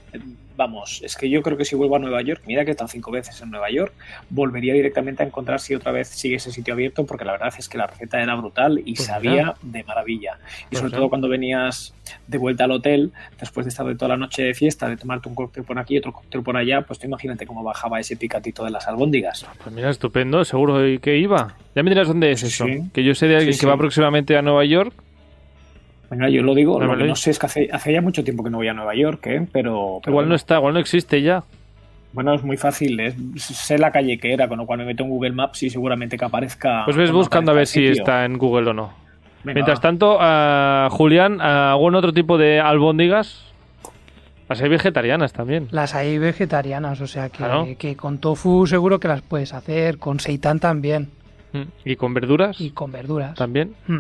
Vamos, 0.59 0.99
es 1.05 1.15
que 1.15 1.29
yo 1.29 1.41
creo 1.41 1.55
que 1.55 1.63
si 1.63 1.77
vuelvo 1.77 1.95
a 1.95 1.99
Nueva 1.99 2.21
York, 2.21 2.41
mira 2.45 2.65
que 2.65 2.71
he 2.71 2.73
estado 2.73 2.89
cinco 2.89 3.11
veces 3.11 3.41
en 3.41 3.49
Nueva 3.49 3.71
York, 3.71 3.93
volvería 4.29 4.73
directamente 4.73 5.23
a 5.23 5.25
encontrar 5.25 5.61
si 5.61 5.73
otra 5.73 5.93
vez 5.93 6.09
sigue 6.09 6.35
ese 6.35 6.51
sitio 6.51 6.73
abierto, 6.73 7.05
porque 7.05 7.23
la 7.23 7.31
verdad 7.31 7.53
es 7.57 7.69
que 7.69 7.77
la 7.77 7.87
receta 7.87 8.21
era 8.21 8.35
brutal 8.35 8.81
y 8.83 8.95
Pues 8.95 9.05
sabía 9.07 9.53
de 9.61 9.85
maravilla. 9.85 10.37
Y 10.63 10.71
Pues 10.71 10.81
sobre 10.81 10.91
todo 10.97 11.07
cuando 11.07 11.29
venías 11.29 11.93
de 12.27 12.37
vuelta 12.37 12.65
al 12.65 12.71
hotel, 12.71 13.13
después 13.39 13.67
de 13.67 13.69
estar 13.69 13.85
de 13.85 13.95
toda 13.95 14.09
la 14.09 14.17
noche 14.17 14.43
de 14.43 14.53
fiesta, 14.53 14.89
de 14.89 14.97
tomarte 14.97 15.29
un 15.29 15.35
cóctel 15.35 15.63
por 15.63 15.79
aquí 15.79 15.95
y 15.95 15.99
otro 15.99 16.11
cóctel 16.11 16.43
por 16.43 16.57
allá, 16.57 16.81
pues 16.81 16.99
tú 16.99 17.07
imagínate 17.07 17.47
cómo 17.47 17.63
bajaba 17.63 18.01
ese 18.01 18.17
picatito 18.17 18.65
de 18.65 18.71
las 18.71 18.85
albóndigas. 18.85 19.45
Pues 19.63 19.73
mira, 19.73 19.89
estupendo, 19.89 20.43
seguro 20.43 20.79
que 21.01 21.17
iba. 21.17 21.55
Ya 21.73 21.83
me 21.83 21.89
dirás 21.89 22.09
dónde 22.09 22.31
es 22.31 22.43
eso. 22.43 22.65
sí. 22.65 22.81
Que 22.93 23.05
yo 23.05 23.15
sé 23.15 23.27
de 23.27 23.37
alguien 23.37 23.53
Sí, 23.53 23.61
que 23.61 23.65
va 23.65 23.77
próximamente 23.77 24.35
a 24.35 24.41
Nueva 24.41 24.65
York. 24.65 24.93
Venga, 26.09 26.27
yo 26.29 26.41
lo 26.41 26.55
digo, 26.55 26.73
No, 26.79 26.85
lo 26.85 26.91
que 26.93 26.97
vale. 26.97 27.07
no 27.09 27.15
sé 27.15 27.31
es 27.31 27.39
que 27.39 27.45
hace, 27.45 27.69
hace 27.71 27.93
ya 27.93 28.01
mucho 28.01 28.23
tiempo 28.23 28.43
que 28.43 28.49
no 28.49 28.57
voy 28.57 28.67
a 28.67 28.73
Nueva 28.73 28.95
York, 28.95 29.25
¿eh? 29.27 29.47
pero, 29.51 29.99
pero 30.01 30.11
Igual 30.11 30.25
no 30.25 30.29
bueno. 30.29 30.35
está, 30.35 30.57
igual 30.57 30.73
no 30.73 30.79
existe 30.79 31.21
ya. 31.21 31.43
Bueno, 32.13 32.33
es 32.33 32.43
muy 32.43 32.57
fácil, 32.57 32.99
es- 32.99 33.15
sé 33.37 33.77
la 33.77 33.91
calle 33.91 34.17
que 34.17 34.33
era, 34.33 34.47
con 34.47 34.57
lo 34.57 34.65
cual 34.65 34.79
me 34.79 34.85
meto 34.85 35.03
en 35.03 35.09
Google 35.09 35.31
Maps 35.33 35.61
y 35.63 35.69
seguramente 35.69 36.17
que 36.17 36.25
aparezca. 36.25 36.81
Pues 36.85 36.97
ves 36.97 37.11
buscando 37.11 37.51
a 37.51 37.53
ver 37.55 37.67
si 37.67 37.85
está 37.85 38.25
en 38.25 38.37
Google 38.39 38.71
o 38.71 38.73
no. 38.73 38.91
Venga, 39.43 39.53
Mientras 39.53 39.77
va. 39.77 39.81
tanto, 39.81 40.17
ah, 40.19 40.87
Julián, 40.91 41.37
ah, 41.39 41.71
¿algún 41.73 41.93
otro 41.95 42.11
tipo 42.11 42.37
de 42.39 42.59
albóndigas? 42.59 43.45
Las 44.49 44.59
hay 44.63 44.69
vegetarianas 44.69 45.31
también. 45.31 45.67
Las 45.69 45.93
hay 45.93 46.17
vegetarianas, 46.17 46.99
o 47.01 47.05
sea 47.07 47.29
que, 47.29 47.37
Claro. 47.37 47.67
que 47.77 47.95
con 47.95 48.17
tofu 48.17 48.65
seguro 48.65 48.99
que 48.99 49.07
las 49.07 49.21
puedes 49.21 49.53
hacer, 49.53 49.99
con 49.99 50.19
seitán 50.19 50.59
también 50.59 51.09
Mm. 51.53 51.61
¿Y 51.85 51.95
con 51.95 52.13
verduras? 52.13 52.59
y 52.61 52.71
con 52.71 52.91
verduras. 52.91 53.35
También. 53.35 53.73
Mm. 53.87 53.99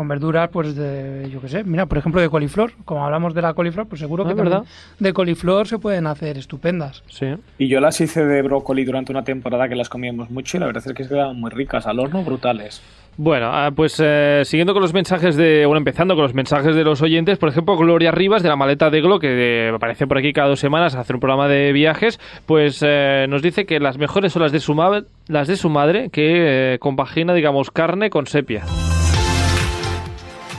Con 0.00 0.08
verduras, 0.08 0.48
pues 0.50 0.74
de, 0.76 1.28
yo 1.30 1.42
qué 1.42 1.48
sé, 1.48 1.62
mira, 1.62 1.84
por 1.84 1.98
ejemplo 1.98 2.22
de 2.22 2.30
coliflor, 2.30 2.72
como 2.86 3.04
hablamos 3.04 3.34
de 3.34 3.42
la 3.42 3.52
coliflor, 3.52 3.86
pues 3.86 4.00
seguro 4.00 4.24
Ah, 4.24 4.28
que 4.28 4.34
¿verdad? 4.34 4.50
también 4.60 4.72
de 4.98 5.12
coliflor 5.12 5.66
se 5.68 5.78
pueden 5.78 6.06
hacer 6.06 6.38
estupendas. 6.38 7.02
Sí. 7.08 7.26
Y 7.58 7.68
yo 7.68 7.80
las 7.80 8.00
hice 8.00 8.24
de 8.24 8.40
brócoli 8.40 8.82
durante 8.86 9.12
una 9.12 9.24
temporada 9.24 9.68
que 9.68 9.74
las 9.74 9.90
comíamos 9.90 10.30
mucho 10.30 10.56
y 10.56 10.60
la 10.60 10.64
verdad 10.64 10.82
es 10.86 10.94
que 10.94 11.06
quedaban 11.06 11.38
muy 11.38 11.50
ricas, 11.50 11.86
al 11.86 12.00
horno 12.00 12.22
brutales. 12.24 12.80
Bueno, 13.18 13.50
ah, 13.52 13.72
pues 13.76 14.00
eh, 14.02 14.40
siguiendo 14.46 14.72
con 14.72 14.80
los 14.80 14.94
mensajes 14.94 15.36
de. 15.36 15.66
Bueno, 15.66 15.76
empezando 15.76 16.14
con 16.14 16.22
los 16.22 16.32
mensajes 16.32 16.74
de 16.74 16.82
los 16.82 17.02
oyentes, 17.02 17.36
por 17.36 17.50
ejemplo, 17.50 17.76
Gloria 17.76 18.10
Rivas 18.10 18.42
de 18.42 18.48
la 18.48 18.56
maleta 18.56 18.88
de 18.88 19.02
Glo, 19.02 19.18
que 19.18 19.66
eh, 19.66 19.68
aparece 19.74 20.06
por 20.06 20.16
aquí 20.16 20.32
cada 20.32 20.48
dos 20.48 20.60
semanas 20.60 20.94
a 20.94 21.00
hacer 21.00 21.16
un 21.16 21.20
programa 21.20 21.46
de 21.46 21.72
viajes, 21.74 22.18
pues 22.46 22.82
eh, 22.86 23.26
nos 23.28 23.42
dice 23.42 23.66
que 23.66 23.80
las 23.80 23.98
mejores 23.98 24.32
son 24.32 24.40
las 24.40 24.52
de 24.52 24.60
su, 24.60 24.74
ma- 24.74 25.02
las 25.28 25.46
de 25.46 25.56
su 25.56 25.68
madre, 25.68 26.08
que 26.10 26.74
eh, 26.74 26.78
compagina, 26.78 27.34
digamos, 27.34 27.70
carne 27.70 28.08
con 28.08 28.26
sepia. 28.26 28.64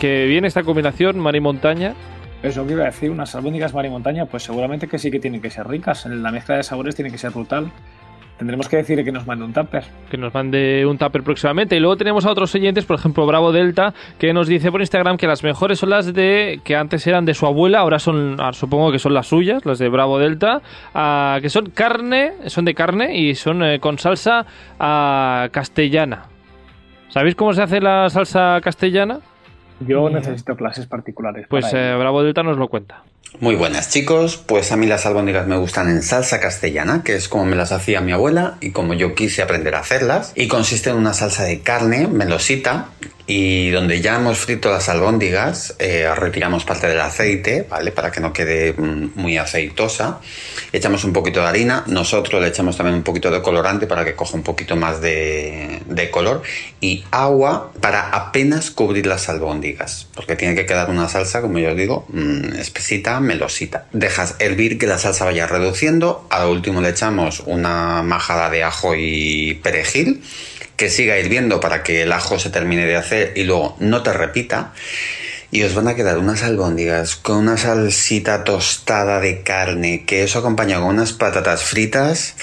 Que 0.02 0.26
bien 0.26 0.46
esta 0.46 0.64
combinación, 0.64 1.20
mar 1.20 1.36
y 1.36 1.40
montaña. 1.42 1.94
Eso 2.42 2.66
que 2.66 2.74
iba 2.74 2.82
a 2.82 2.86
decir, 2.88 3.12
unas 3.12 3.36
albóndigas 3.36 3.76
mar 3.76 3.86
y 3.86 3.90
montaña, 3.92 4.26
pues 4.26 4.42
seguramente 4.42 4.88
que 4.88 4.98
sí 4.98 5.12
que 5.12 5.20
tienen 5.20 5.42
que 5.42 5.52
ser 5.52 5.68
ricas. 5.68 6.08
La 6.08 6.32
mezcla 6.32 6.58
de 6.58 6.64
sabores 6.64 6.96
tiene 6.96 7.12
que 7.12 7.20
ser 7.20 7.30
brutal. 7.30 7.72
Tendremos 8.40 8.68
que 8.68 8.78
decirle 8.78 9.04
que 9.04 9.12
nos 9.12 9.28
mande 9.28 9.46
un 9.46 9.54
tupper. 9.54 9.84
que 10.10 10.18
nos 10.18 10.34
mande 10.34 10.88
un 10.88 10.98
tupper 10.98 11.22
próximamente. 11.22 11.76
Y 11.76 11.80
luego 11.80 11.98
tenemos 11.98 12.26
a 12.26 12.32
otros 12.32 12.56
oyentes, 12.56 12.84
por 12.84 12.96
ejemplo, 12.98 13.28
Bravo 13.28 13.52
Delta, 13.52 13.94
que 14.18 14.34
nos 14.34 14.48
dice 14.48 14.72
por 14.72 14.82
Instagram 14.82 15.18
que 15.18 15.28
las 15.28 15.44
mejores 15.44 15.78
son 15.78 15.92
las 15.92 16.12
de 16.12 16.62
que 16.64 16.76
antes 16.76 17.06
eran 17.06 17.24
de 17.24 17.36
su 17.36 17.46
abuela, 17.46 17.82
ahora 17.82 18.00
son, 18.00 18.38
ah, 18.40 18.54
supongo 18.54 18.92
que 18.92 18.98
son 18.98 19.14
las 19.14 19.28
suyas, 19.28 19.64
las 19.68 19.78
de 19.78 19.88
Bravo 19.88 20.18
Delta, 20.18 20.64
ah, 20.96 21.38
que 21.44 21.50
son 21.52 21.70
carne, 21.70 22.34
son 22.48 22.66
de 22.66 22.74
carne 22.74 23.16
y 23.16 23.36
son 23.36 23.62
eh, 23.62 23.80
con 23.80 24.00
salsa 24.00 24.48
ah, 24.80 25.48
castellana. 25.52 26.24
¿Sabéis 27.10 27.36
cómo 27.36 27.54
se 27.54 27.62
hace 27.62 27.80
la 27.80 28.10
salsa 28.10 28.60
castellana? 28.64 29.20
Yo 29.88 30.02
Bien. 30.08 30.14
necesito 30.14 30.56
clases 30.56 30.86
particulares. 30.88 31.48
Pues 31.50 31.74
eh, 31.74 31.96
Bravo 31.98 32.24
Delta 32.24 32.44
nos 32.44 32.58
lo 32.58 32.68
cuenta. 32.68 33.04
Muy 33.40 33.56
buenas 33.56 33.90
chicos, 33.90 34.38
pues 34.38 34.72
a 34.72 34.78
mí 34.78 34.86
las 34.86 35.06
albóndigas 35.08 35.48
me 35.48 35.58
gustan 35.58 35.90
en 35.90 36.04
salsa 36.04 36.40
castellana, 36.40 37.02
que 37.04 37.16
es 37.16 37.28
como 37.28 37.46
me 37.46 37.56
las 37.56 37.72
hacía 37.72 38.00
mi 38.00 38.12
abuela 38.12 38.58
y 38.62 38.70
como 38.72 38.94
yo 38.94 39.16
quise 39.16 39.42
aprender 39.42 39.74
a 39.74 39.80
hacerlas. 39.80 40.32
Y 40.36 40.48
consiste 40.48 40.92
en 40.92 40.98
una 40.98 41.14
salsa 41.14 41.46
de 41.46 41.62
carne 41.62 42.08
melosita 42.08 42.90
y 43.34 43.70
donde 43.70 44.02
ya 44.02 44.18
hemos 44.18 44.40
frito 44.40 44.70
las 44.70 44.90
albóndigas, 44.90 45.76
eh, 45.80 46.06
retiramos 46.16 46.66
parte 46.66 46.88
del 46.88 47.00
aceite, 47.00 47.66
¿vale? 47.70 47.92
Para 47.92 48.12
que 48.12 48.20
no 48.20 48.34
quede 48.34 48.74
mm, 48.74 49.12
muy 49.16 49.38
aceitosa. 49.38 50.20
Echamos 50.74 51.06
un 51.06 51.14
poquito 51.14 51.40
de 51.40 51.48
harina, 51.48 51.86
nosotros 51.88 52.42
le 52.42 52.50
echamos 52.50 52.76
también 52.76 52.98
un 52.98 53.04
poquito 53.04 53.32
de 53.32 53.42
colorante 53.42 53.88
para 53.88 54.04
que 54.04 54.16
coja 54.16 54.36
un 54.36 54.44
poquito 54.44 54.76
más 54.76 55.00
de, 55.00 55.82
de 55.86 56.12
color 56.12 56.42
y 56.82 57.06
agua 57.12 57.72
para 57.80 58.10
apenas 58.10 58.70
cubrir 58.70 59.06
las 59.06 59.30
albóndigas, 59.30 60.08
porque 60.14 60.36
tiene 60.36 60.54
que 60.54 60.66
quedar 60.66 60.90
una 60.90 61.08
salsa, 61.08 61.42
como 61.42 61.58
yo 61.60 61.72
os 61.72 61.78
digo, 61.78 62.06
mm, 62.10 62.56
melosita. 63.20 63.86
Dejas 63.92 64.36
hervir 64.40 64.78
que 64.78 64.88
la 64.88 64.98
salsa 64.98 65.26
vaya 65.26 65.48
reduciendo, 65.48 66.26
a 66.30 66.44
lo 66.44 66.52
último 66.52 66.82
le 66.82 66.90
echamos 66.90 67.42
una 67.46 68.02
majada 68.04 68.50
de 68.50 68.64
ajo 68.64 68.96
y 68.96 69.60
perejil, 69.64 70.24
que 70.76 70.90
siga 70.90 71.20
hirviendo 71.20 71.60
para 71.60 71.84
que 71.84 72.04
el 72.04 72.12
ajo 72.12 72.40
se 72.40 72.50
termine 72.50 72.86
de 72.86 72.96
hacer 72.96 73.34
y 73.36 73.44
luego 73.44 73.76
no 73.80 74.02
te 74.04 74.14
repita. 74.14 74.74
Y 75.52 75.64
os 75.64 75.76
van 75.76 75.90
a 75.90 75.96
quedar 75.96 76.18
unas 76.18 76.44
albóndigas 76.44 77.18
con 77.18 77.38
una 77.38 77.58
salsita 77.58 78.46
tostada 78.46 79.20
de 79.20 79.44
carne, 79.44 80.06
que 80.06 80.24
eso 80.24 80.40
acompañado 80.40 80.84
con 80.84 80.96
unas 80.96 81.12
patatas 81.12 81.64
fritas. 81.64 82.36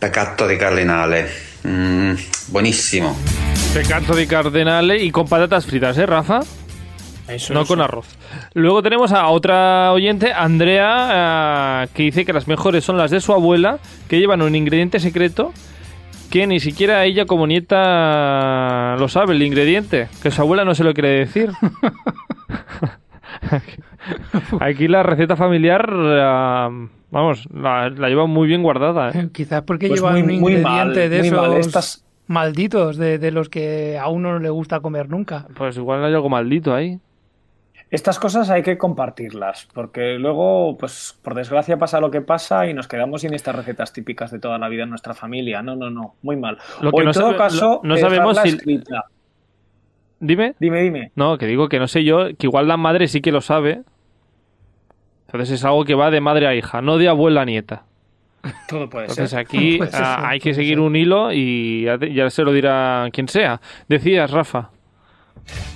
Peccato 0.00 0.48
di 0.48 0.58
carlinale. 0.58 1.28
Mm, 1.62 2.14
buenísimo. 2.48 3.16
Pecato 3.72 4.14
di 4.16 4.26
cardenale 4.26 5.02
y 5.02 5.10
con 5.10 5.28
patatas 5.28 5.66
fritas, 5.66 5.96
¿eh, 5.98 6.06
Rafa? 6.06 6.40
Eso, 7.28 7.54
no 7.54 7.60
eso. 7.62 7.68
con 7.68 7.80
arroz. 7.80 8.06
Luego 8.54 8.82
tenemos 8.82 9.12
a 9.12 9.28
otra 9.28 9.92
oyente, 9.92 10.32
Andrea, 10.32 11.84
eh, 11.84 11.88
que 11.94 12.04
dice 12.04 12.24
que 12.24 12.32
las 12.32 12.48
mejores 12.48 12.84
son 12.84 12.96
las 12.96 13.10
de 13.10 13.20
su 13.20 13.32
abuela, 13.32 13.78
que 14.08 14.18
llevan 14.18 14.42
un 14.42 14.54
ingrediente 14.54 15.00
secreto 15.00 15.52
que 16.30 16.46
ni 16.46 16.60
siquiera 16.60 17.04
ella 17.06 17.24
como 17.24 17.46
nieta 17.46 18.96
lo 18.98 19.08
sabe, 19.08 19.34
el 19.34 19.42
ingrediente, 19.42 20.08
que 20.22 20.30
su 20.30 20.42
abuela 20.42 20.64
no 20.64 20.74
se 20.74 20.84
lo 20.84 20.92
quiere 20.92 21.10
decir. 21.20 21.50
Aquí 24.60 24.88
la 24.88 25.02
receta 25.02 25.36
familiar, 25.36 25.88
eh, 25.90 26.88
vamos, 27.10 27.48
la, 27.52 27.90
la 27.90 28.08
lleva 28.08 28.26
muy 28.26 28.48
bien 28.48 28.62
guardada. 28.62 29.10
¿eh? 29.10 29.28
Quizás 29.32 29.62
porque 29.62 29.88
Pues 29.88 30.00
lleva 30.00 30.12
muy- 30.12 30.22
un 30.22 30.30
ingrediente 30.32 30.68
mal, 30.68 30.94
de 30.94 31.20
esos 31.20 31.32
mal. 31.40 31.52
Estas- 31.58 32.04
malditos, 32.26 32.98
de, 32.98 33.18
de 33.18 33.30
los 33.30 33.48
que 33.48 33.98
a 33.98 34.08
uno 34.08 34.32
no 34.32 34.38
le 34.38 34.50
gusta 34.50 34.80
comer 34.80 35.08
nunca. 35.08 35.46
Pues 35.56 35.76
igual 35.78 36.04
hay 36.04 36.12
algo 36.12 36.28
maldito 36.28 36.74
ahí. 36.74 36.98
Estas 37.90 38.18
cosas 38.18 38.50
hay 38.50 38.62
que 38.62 38.76
compartirlas, 38.76 39.66
porque 39.72 40.18
luego, 40.18 40.76
pues 40.76 41.18
por 41.22 41.34
desgracia 41.34 41.78
pasa 41.78 42.00
lo 42.00 42.10
que 42.10 42.20
pasa 42.20 42.66
y 42.66 42.74
nos 42.74 42.86
quedamos 42.86 43.22
sin 43.22 43.32
estas 43.32 43.56
recetas 43.56 43.94
típicas 43.94 44.30
de 44.30 44.38
toda 44.38 44.58
la 44.58 44.68
vida 44.68 44.82
en 44.82 44.90
nuestra 44.90 45.14
familia. 45.14 45.62
No, 45.62 45.74
no, 45.74 45.88
no, 45.88 46.14
muy 46.20 46.36
mal. 46.36 46.58
Lo 46.82 46.90
o 46.90 46.92
que 46.92 46.98
en 47.00 47.06
no 47.06 47.12
todo 47.12 47.22
sabe- 47.28 47.36
caso, 47.38 47.80
no 47.84 47.96
sabemos 47.96 48.36
si- 48.42 48.48
escrita. 48.50 49.04
Dime. 50.20 50.54
Dime, 50.58 50.82
dime. 50.82 51.12
No, 51.14 51.38
que 51.38 51.46
digo 51.46 51.68
que 51.70 51.78
no 51.78 51.86
sé 51.88 52.04
yo, 52.04 52.26
que 52.36 52.46
igual 52.46 52.68
la 52.68 52.76
madre 52.76 53.08
sí 53.08 53.20
que 53.22 53.32
lo 53.32 53.40
sabe. 53.40 53.82
Entonces 55.26 55.50
es 55.52 55.64
algo 55.64 55.84
que 55.84 55.94
va 55.94 56.10
de 56.10 56.20
madre 56.20 56.46
a 56.46 56.54
hija, 56.54 56.82
no 56.82 56.98
de 56.98 57.08
abuela 57.08 57.42
a 57.42 57.44
nieta. 57.44 57.84
Todo 58.68 58.88
puede 58.90 59.04
Entonces 59.06 59.30
ser. 59.30 59.38
aquí 59.38 59.78
Puede 59.78 59.90
ser, 59.92 60.02
hay 60.04 60.40
que 60.40 60.54
seguir 60.54 60.74
ser. 60.74 60.80
un 60.80 60.94
hilo 60.96 61.32
y 61.32 61.84
ya, 61.84 61.98
te- 61.98 62.12
ya 62.12 62.28
se 62.30 62.42
lo 62.42 62.52
dirá 62.52 63.08
quien 63.12 63.28
sea. 63.28 63.60
Decías, 63.88 64.30
Rafa. 64.30 64.70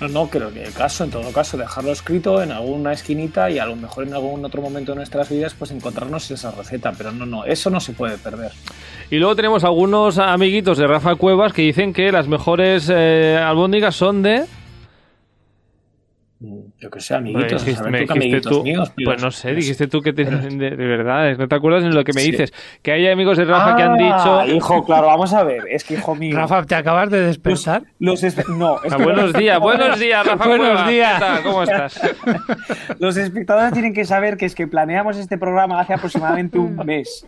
No, 0.00 0.08
no, 0.08 0.28
creo 0.28 0.52
que 0.52 0.62
el 0.62 0.72
caso, 0.72 1.04
en 1.04 1.10
todo 1.10 1.32
caso, 1.32 1.56
dejarlo 1.56 1.92
escrito 1.92 2.42
en 2.42 2.52
alguna 2.52 2.92
esquinita 2.92 3.50
y 3.50 3.58
a 3.58 3.66
lo 3.66 3.76
mejor 3.76 4.06
en 4.06 4.14
algún 4.14 4.44
otro 4.44 4.62
momento 4.62 4.92
de 4.92 4.96
nuestras 4.96 5.28
vidas, 5.28 5.54
pues 5.54 5.70
encontrarnos 5.70 6.30
esa 6.30 6.50
receta. 6.50 6.92
Pero 6.96 7.12
no, 7.12 7.26
no, 7.26 7.44
eso 7.44 7.70
no 7.70 7.80
se 7.80 7.92
puede 7.92 8.18
perder. 8.18 8.52
Y 9.10 9.16
luego 9.16 9.36
tenemos 9.36 9.64
algunos 9.64 10.18
amiguitos 10.18 10.78
de 10.78 10.86
Rafa 10.86 11.14
Cuevas 11.16 11.52
que 11.52 11.62
dicen 11.62 11.92
que 11.92 12.10
las 12.12 12.28
mejores 12.28 12.90
eh, 12.92 13.38
albóndigas 13.38 13.94
son 13.94 14.22
de... 14.22 14.44
Yo 16.80 16.90
que 16.90 17.00
sé, 17.00 17.14
amiguitos, 17.14 17.64
Dijiste- 17.64 17.72
a 17.72 17.84
saber 17.84 17.92
me 18.00 18.06
tú 18.06 18.12
amiguitos 18.14 18.52
tú- 18.52 18.62
míos. 18.64 18.92
pues 19.04 19.22
no 19.22 19.30
sé, 19.30 19.54
dijiste 19.54 19.86
tú 19.86 20.00
que 20.02 20.12
te- 20.12 20.24
de, 20.24 20.70
de 20.70 20.86
verdad, 20.86 21.36
no 21.38 21.46
te 21.46 21.54
acuerdas 21.54 21.84
ni 21.84 21.90
lo 21.92 22.02
que 22.02 22.12
me 22.12 22.20
Sí. 22.20 22.30
dices. 22.32 22.52
Que 22.82 22.92
hay 22.92 23.08
amigos 23.08 23.38
de 23.38 23.44
Rafa 23.44 23.76
que 23.76 23.82
han 23.82 24.00
Ah, 24.00 24.42
dicho... 24.44 24.56
hijo, 24.56 24.84
claro, 24.84 25.06
vamos 25.06 25.32
a 25.34 25.44
ver, 25.44 25.62
es 25.70 25.84
que 25.84 25.94
hijo 25.94 26.14
mío. 26.16 26.36
Rafa, 26.36 26.64
¿te 26.64 26.74
acabas 26.74 27.10
de 27.10 27.20
despertar? 27.26 27.82
Los 28.00 28.24
espe- 28.24 28.46
no, 28.48 28.82
es 28.82 28.92
Ah, 28.92 28.96
que- 28.96 29.04
buenos 29.04 29.32
días, 29.32 29.60
buenos 29.60 29.98
días, 30.00 30.26
Rafa 30.26 30.46
Buenos 30.48 30.88
días. 30.88 31.22
¿Cómo 31.44 31.62
estás? 31.62 32.00
Los 32.98 33.16
espectadores 33.16 33.72
tienen 33.72 33.94
que 33.94 34.04
saber 34.04 34.36
que 34.36 34.46
es 34.46 34.54
que 34.54 34.66
planeamos 34.66 35.16
este 35.18 35.38
programa 35.38 35.80
hace 35.80 35.94
aproximadamente 35.94 36.58
un 36.58 36.76
mes. 36.84 37.26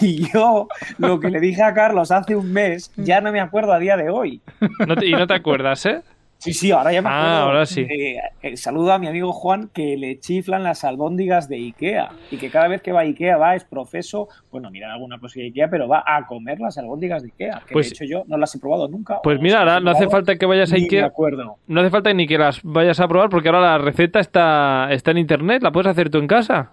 Y 0.00 0.30
yo 0.32 0.68
lo 0.98 1.20
que 1.20 1.28
le 1.30 1.40
dije 1.40 1.62
a 1.62 1.74
Carlos 1.74 2.10
hace 2.10 2.34
un 2.36 2.52
mes 2.52 2.90
ya 2.96 3.20
no 3.20 3.30
me 3.32 3.40
acuerdo 3.40 3.72
a 3.72 3.78
día 3.78 3.96
de 3.96 4.08
hoy. 4.10 4.40
No 4.86 4.96
te- 4.96 5.06
y 5.06 5.12
no 5.12 5.26
te 5.26 5.34
acuerdas, 5.34 5.84
¿eh? 5.86 6.00
Sí, 6.44 6.52
sí, 6.52 6.70
ahora 6.72 6.92
ya 6.92 7.00
me 7.00 7.08
Ah, 7.08 7.12
acuerdo. 7.20 7.42
ahora 7.46 7.66
sí. 7.66 7.80
Eh, 7.88 8.18
eh, 8.42 8.56
saludo 8.56 8.92
a 8.92 8.98
mi 8.98 9.06
amigo 9.06 9.32
Juan 9.32 9.70
que 9.72 9.96
le 9.96 10.20
chiflan 10.20 10.62
las 10.62 10.84
albóndigas 10.84 11.48
de 11.48 11.56
Ikea 11.56 12.10
y 12.30 12.36
que 12.36 12.50
cada 12.50 12.68
vez 12.68 12.82
que 12.82 12.92
va 12.92 13.00
a 13.00 13.04
Ikea 13.04 13.36
va, 13.38 13.54
es 13.54 13.64
profeso, 13.64 14.28
bueno, 14.50 14.70
mira 14.70 14.92
alguna 14.92 15.18
cosilla 15.18 15.44
de 15.44 15.48
Ikea, 15.48 15.68
pero 15.70 15.88
va 15.88 16.04
a 16.06 16.26
comer 16.26 16.60
las 16.60 16.76
albóndigas 16.76 17.22
de 17.22 17.28
Ikea, 17.30 17.62
que 17.66 17.72
Pues- 17.72 17.88
de 17.90 17.94
hecho 17.94 18.04
yo 18.04 18.24
no 18.26 18.36
las 18.36 18.54
he 18.54 18.58
probado 18.58 18.88
nunca. 18.88 19.20
Pues 19.22 19.40
mira, 19.40 19.60
ahora 19.60 19.80
no 19.80 19.90
hace 19.90 20.08
falta 20.08 20.36
que 20.36 20.44
vayas 20.46 20.70
a 20.72 20.76
me 20.76 20.82
Ikea. 20.82 21.06
acuerdo. 21.06 21.56
No 21.66 21.80
hace 21.80 21.90
falta 21.90 22.12
ni 22.12 22.26
que 22.26 22.36
las 22.36 22.60
vayas 22.62 23.00
a 23.00 23.08
probar 23.08 23.30
porque 23.30 23.48
ahora 23.48 23.60
la 23.62 23.78
receta 23.78 24.20
está, 24.20 24.88
está 24.90 25.10
en 25.12 25.18
internet, 25.18 25.62
la 25.62 25.72
puedes 25.72 25.86
hacer 25.90 26.10
tú 26.10 26.18
en 26.18 26.26
casa. 26.26 26.72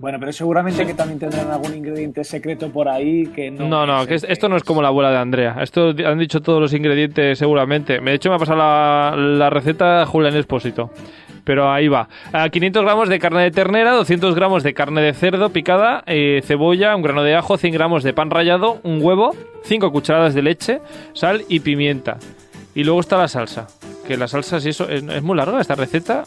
Bueno, 0.00 0.18
pero 0.18 0.32
seguramente 0.32 0.86
que 0.86 0.94
también 0.94 1.18
tendrán 1.18 1.50
algún 1.50 1.74
ingrediente 1.76 2.24
secreto 2.24 2.70
por 2.70 2.88
ahí 2.88 3.26
que 3.26 3.50
no. 3.50 3.68
No, 3.68 3.86
no, 3.86 4.06
que 4.06 4.14
es- 4.14 4.24
esto 4.24 4.48
no 4.48 4.56
es 4.56 4.64
como 4.64 4.80
la 4.80 4.88
abuela 4.88 5.10
de 5.10 5.18
Andrea. 5.18 5.56
Esto 5.60 5.92
han 6.06 6.18
dicho 6.18 6.40
todos 6.40 6.60
los 6.60 6.72
ingredientes 6.72 7.38
seguramente. 7.38 8.00
De 8.00 8.14
hecho, 8.14 8.30
me 8.30 8.36
ha 8.36 8.38
pasado 8.38 8.58
la, 8.58 9.14
la 9.16 9.50
receta 9.50 10.06
Julián 10.06 10.34
Espósito. 10.36 10.90
Pero 11.44 11.70
ahí 11.70 11.88
va. 11.88 12.08
A 12.32 12.48
500 12.48 12.82
gramos 12.84 13.08
de 13.08 13.18
carne 13.18 13.42
de 13.42 13.50
ternera, 13.50 13.92
200 13.92 14.34
gramos 14.34 14.62
de 14.62 14.72
carne 14.74 15.00
de 15.02 15.12
cerdo 15.14 15.50
picada, 15.50 16.02
eh, 16.06 16.42
cebolla, 16.44 16.94
un 16.96 17.02
grano 17.02 17.22
de 17.22 17.34
ajo, 17.34 17.56
100 17.56 17.72
gramos 17.72 18.02
de 18.02 18.12
pan 18.12 18.30
rallado, 18.30 18.78
un 18.84 19.02
huevo, 19.02 19.34
5 19.64 19.90
cucharadas 19.90 20.34
de 20.34 20.42
leche, 20.42 20.80
sal 21.12 21.42
y 21.48 21.60
pimienta. 21.60 22.18
Y 22.74 22.84
luego 22.84 23.00
está 23.00 23.16
la 23.18 23.26
salsa. 23.28 23.66
Que 24.06 24.16
la 24.16 24.28
salsa, 24.28 24.60
si 24.60 24.68
eso, 24.70 24.88
es, 24.88 25.02
es 25.02 25.22
muy 25.22 25.36
larga 25.36 25.60
esta 25.60 25.74
receta. 25.74 26.24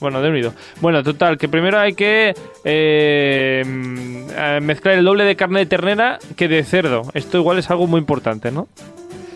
Bueno, 0.00 0.20
de 0.22 0.28
unido. 0.30 0.52
Bueno, 0.80 1.02
total, 1.02 1.36
que 1.38 1.48
primero 1.48 1.78
hay 1.78 1.94
que 1.94 2.34
eh, 2.64 3.62
mm, 3.66 4.64
mezclar 4.64 4.96
el 4.98 5.04
doble 5.04 5.24
de 5.24 5.36
carne 5.36 5.60
de 5.60 5.66
ternera 5.66 6.18
que 6.36 6.48
de 6.48 6.62
cerdo. 6.64 7.02
Esto 7.14 7.38
igual 7.38 7.58
es 7.58 7.70
algo 7.70 7.86
muy 7.86 7.98
importante, 8.00 8.52
¿no? 8.52 8.68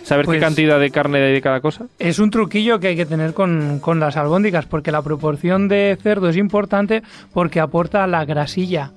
Saber 0.05 0.25
Pues- 0.27 0.37
qué 0.39 0.45
cantidad 0.45 0.79
de 0.81 0.91
carne 0.91 1.23
hay 1.23 1.33
de 1.33 1.41
cada 1.43 1.61
cosa. 1.61 1.87
Es 1.99 2.19
un 2.19 2.31
truquillo 2.31 2.81
que 2.81 2.89
hay 2.89 2.97
que 2.97 3.07
tener 3.07 3.35
con, 3.35 3.79
con 3.81 4.01
las 4.01 4.17
albóndigas, 4.17 4.67
porque 4.67 4.93
la 4.93 5.03
proporción 5.03 5.69
de 5.69 5.97
cerdo 6.03 6.29
es 6.29 6.37
importante 6.37 7.03
porque 7.33 7.61
aporta 7.61 8.07
la 8.07 8.25
grasilla. 8.25 8.91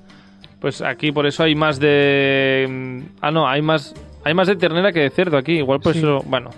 Pues 0.60 0.82
aquí 0.82 1.12
por 1.12 1.26
eso 1.28 1.44
hay 1.44 1.54
más 1.56 1.80
de... 1.80 2.66
mm, 2.70 3.00
Ah, 3.22 3.32
no, 3.32 3.48
hay 3.48 3.62
más... 3.62 3.94
Hay 4.24 4.34
más 4.34 4.48
de 4.48 4.56
ternera 4.56 4.92
que 4.92 5.02
de 5.02 5.10
cerdo 5.12 5.38
aquí. 5.38 5.52
Igual 5.54 5.80
por 5.80 5.94
Sí. 5.94 6.00
eso... 6.00 6.24
Bueno. 6.26 6.50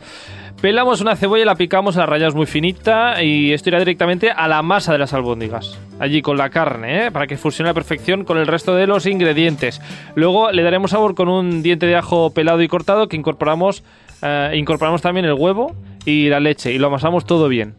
Pelamos 0.61 1.01
una 1.01 1.15
cebolla 1.15 1.43
y 1.43 1.45
la 1.45 1.53
picamos, 1.53 1.95
la 1.97 2.07
rayamos 2.07 2.33
muy 2.33 2.47
finita 2.47 3.21
y 3.21 3.53
esto 3.53 3.69
irá 3.69 3.77
directamente 3.77 4.31
a 4.31 4.47
la 4.47 4.63
masa 4.63 4.91
de 4.91 4.97
las 4.97 5.13
albóndigas. 5.13 5.79
Allí 5.99 6.23
con 6.23 6.35
la 6.35 6.49
carne, 6.49 7.05
¿eh? 7.05 7.11
para 7.11 7.27
que 7.27 7.37
fusione 7.37 7.69
a 7.69 7.71
la 7.71 7.75
perfección 7.75 8.23
con 8.23 8.39
el 8.39 8.47
resto 8.47 8.73
de 8.73 8.87
los 8.87 9.05
ingredientes. 9.05 9.79
Luego 10.15 10.51
le 10.51 10.63
daremos 10.63 10.91
sabor 10.91 11.13
con 11.13 11.29
un 11.29 11.61
diente 11.61 11.85
de 11.85 11.95
ajo 11.95 12.31
pelado 12.31 12.63
y 12.63 12.67
cortado 12.67 13.07
que 13.07 13.15
incorporamos, 13.15 13.83
eh, 14.23 14.53
incorporamos 14.55 15.03
también 15.03 15.27
el 15.27 15.33
huevo 15.33 15.75
y 16.05 16.29
la 16.29 16.39
leche 16.39 16.73
y 16.73 16.79
lo 16.79 16.87
amasamos 16.87 17.25
todo 17.25 17.49
bien. 17.49 17.75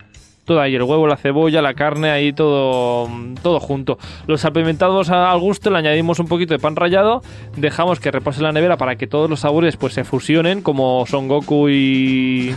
Todo 0.49 0.61
ahí, 0.63 0.75
el 0.75 0.83
huevo, 0.83 1.07
la 1.07 1.17
cebolla, 1.19 1.61
la 1.63 1.75
carne, 1.75 2.11
ahí 2.11 2.33
todo, 2.33 3.07
todo 3.43 3.61
junto. 3.61 3.99
Los 4.27 4.45
apimentados 4.47 5.11
a- 5.11 5.31
al 5.31 5.39
gusto, 5.39 5.69
le 5.71 5.77
añadimos 5.79 6.19
un 6.19 6.27
poquito 6.27 6.55
de 6.55 6.59
pan 6.59 6.75
rallado, 6.75 7.21
dejamos 7.57 8.01
que 8.01 8.11
repose 8.11 8.39
en 8.41 8.45
la 8.45 8.53
nevera 8.53 8.79
para 8.79 8.97
que 8.97 9.07
todos 9.07 9.29
los 9.29 9.41
sabores 9.41 9.77
pues 9.77 9.93
se 9.93 10.05
fusionen, 10.05 10.63
como 10.63 11.05
Son 11.07 11.29
Goku 11.29 11.69
y... 11.69 12.55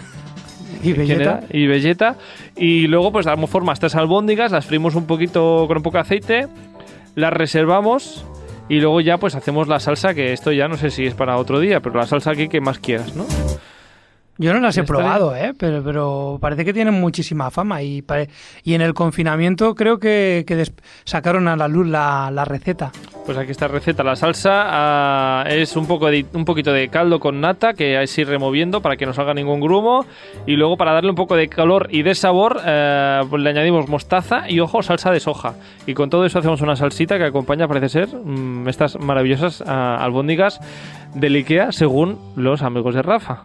Y 0.81 0.93
¿quién 0.93 0.97
Vegeta. 0.97 1.41
Y 1.51 1.67
Vegeta. 1.67 2.15
Y 2.55 2.87
luego 2.87 3.11
pues 3.11 3.25
damos 3.25 3.49
forma 3.49 3.71
a 3.71 3.75
estas 3.75 3.93
albóndigas, 3.95 4.51
las 4.53 4.65
frimos 4.65 4.95
un 4.95 5.05
poquito 5.05 5.65
con 5.67 5.75
un 5.77 5.83
poco 5.83 5.97
de 5.97 6.01
aceite, 6.01 6.47
las 7.15 7.33
reservamos 7.33 8.25
y 8.69 8.79
luego 8.79 9.01
ya 9.01 9.17
pues 9.17 9.35
hacemos 9.35 9.67
la 9.67 9.81
salsa, 9.81 10.13
que 10.13 10.31
esto 10.31 10.53
ya 10.53 10.69
no 10.69 10.77
sé 10.77 10.89
si 10.91 11.05
es 11.05 11.13
para 11.13 11.35
otro 11.37 11.59
día, 11.59 11.81
pero 11.81 11.99
la 11.99 12.07
salsa 12.07 12.31
aquí 12.31 12.47
que 12.47 12.61
más 12.61 12.79
quieras, 12.79 13.15
¿no? 13.17 13.25
Yo 14.37 14.53
no 14.53 14.59
las 14.59 14.75
he 14.77 14.83
probado, 14.83 15.35
¿eh? 15.35 15.53
pero, 15.57 15.83
pero 15.83 16.37
parece 16.41 16.65
que 16.65 16.73
tienen 16.73 16.95
muchísima 16.95 17.51
fama 17.51 17.83
y, 17.83 18.03
y 18.63 18.73
en 18.73 18.81
el 18.81 18.93
confinamiento 18.95 19.75
creo 19.75 19.99
que, 19.99 20.45
que 20.47 20.55
des- 20.55 20.73
sacaron 21.03 21.47
a 21.47 21.55
la 21.55 21.67
luz 21.67 21.85
la, 21.87 22.31
la 22.31 22.43
receta. 22.45 22.91
Pues 23.23 23.37
aquí 23.37 23.51
está 23.51 23.67
receta. 23.67 24.03
La 24.03 24.15
salsa 24.15 24.63
ah, 24.65 25.43
es 25.47 25.75
un, 25.75 25.85
poco 25.85 26.07
de, 26.09 26.25
un 26.33 26.43
poquito 26.43 26.73
de 26.73 26.87
caldo 26.87 27.19
con 27.19 27.39
nata 27.39 27.73
que 27.73 27.97
hay 27.97 28.07
que 28.07 28.21
ir 28.21 28.27
removiendo 28.27 28.81
para 28.81 28.97
que 28.97 29.05
no 29.05 29.13
salga 29.13 29.35
ningún 29.35 29.59
grumo. 29.59 30.05
Y 30.47 30.55
luego 30.55 30.75
para 30.75 30.93
darle 30.93 31.11
un 31.11 31.15
poco 31.15 31.35
de 31.35 31.47
calor 31.47 31.87
y 31.91 32.01
de 32.01 32.15
sabor 32.15 32.59
eh, 32.65 33.21
pues 33.29 33.43
le 33.43 33.49
añadimos 33.51 33.87
mostaza 33.89 34.49
y 34.49 34.59
ojo, 34.59 34.81
salsa 34.81 35.11
de 35.11 35.19
soja. 35.19 35.53
Y 35.85 35.93
con 35.93 36.09
todo 36.09 36.25
eso 36.25 36.39
hacemos 36.39 36.61
una 36.61 36.75
salsita 36.75 37.19
que 37.19 37.25
acompaña, 37.25 37.67
parece 37.67 37.89
ser, 37.89 38.07
mm, 38.15 38.67
estas 38.69 38.99
maravillosas 38.99 39.63
ah, 39.67 39.97
albóndigas 39.99 40.59
del 41.13 41.35
Ikea 41.35 41.71
según 41.73 42.17
los 42.35 42.63
amigos 42.63 42.95
de 42.95 43.03
Rafa. 43.03 43.43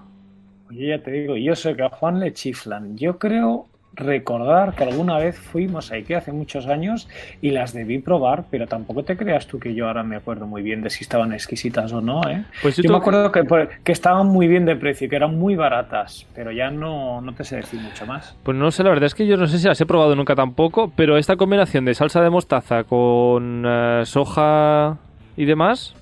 Oye, 0.69 0.89
ya 0.89 0.99
te 1.03 1.11
digo, 1.13 1.37
yo 1.37 1.55
sé 1.55 1.75
que 1.77 1.83
a 1.85 1.89
Juan 1.91 2.19
le 2.21 2.33
chiflan. 2.33 2.97
Yo 2.97 3.19
creo 3.19 3.67
recordar 3.99 4.75
que 4.75 4.85
alguna 4.85 5.17
vez 5.17 5.39
fuimos 5.39 5.91
a 5.91 5.95
Ikea 5.95 6.19
hace 6.19 6.31
muchos 6.31 6.67
años 6.67 7.09
y 7.41 7.51
las 7.51 7.73
debí 7.73 7.99
probar, 7.99 8.45
pero 8.51 8.67
tampoco 8.67 9.05
te 9.05 9.17
creas 9.17 9.47
tú 9.47 9.59
que 9.59 9.75
yo 9.75 9.87
ahora 9.87 10.03
me 10.03 10.17
acuerdo 10.17 10.47
muy 10.47 10.61
bien 10.61 10.83
de 10.83 10.91
si 10.91 11.03
estaban 11.03 11.33
exquisitas 11.33 11.93
o 11.95 12.03
no, 12.03 12.21
¿eh? 12.29 12.45
Pues 12.61 12.77
yo 12.77 12.83
Yo 12.83 12.91
me 12.91 12.99
acuerdo 12.99 13.33
que, 13.33 13.45
por- 13.45 13.69
que 13.83 13.93
estaban 13.93 14.27
muy 14.27 14.49
bien 14.49 14.67
de 14.67 14.77
precio, 14.77 15.09
que 15.09 15.17
eran 15.17 15.39
muy 15.39 15.55
baratas, 15.57 16.27
pero 16.35 16.53
ya 16.53 16.71
no, 16.71 17.23
no 17.23 17.33
te 17.33 17.45
sé 17.45 17.57
decir 17.57 17.81
mucho 17.81 18.05
más. 18.07 18.37
Pues 18.43 18.55
no 18.59 18.71
sé, 18.71 18.83
la 18.83 18.91
verdad 18.91 19.07
es 19.07 19.15
que 19.15 19.27
yo 19.27 19.39
no 19.39 19.47
sé 19.47 19.59
si 19.59 19.67
las 19.67 19.81
he 19.81 19.87
probado 19.87 20.15
nunca 20.15 20.35
tampoco, 20.35 20.93
pero 20.95 21.17
esta 21.17 21.37
combinación 21.37 21.87
de 21.87 21.95
salsa 21.95 22.21
de 22.21 22.29
mostaza 22.29 22.85
con 22.85 23.65
eh, 23.67 24.03
soja 24.05 24.99
y 25.39 25.47
demás, 25.47 25.95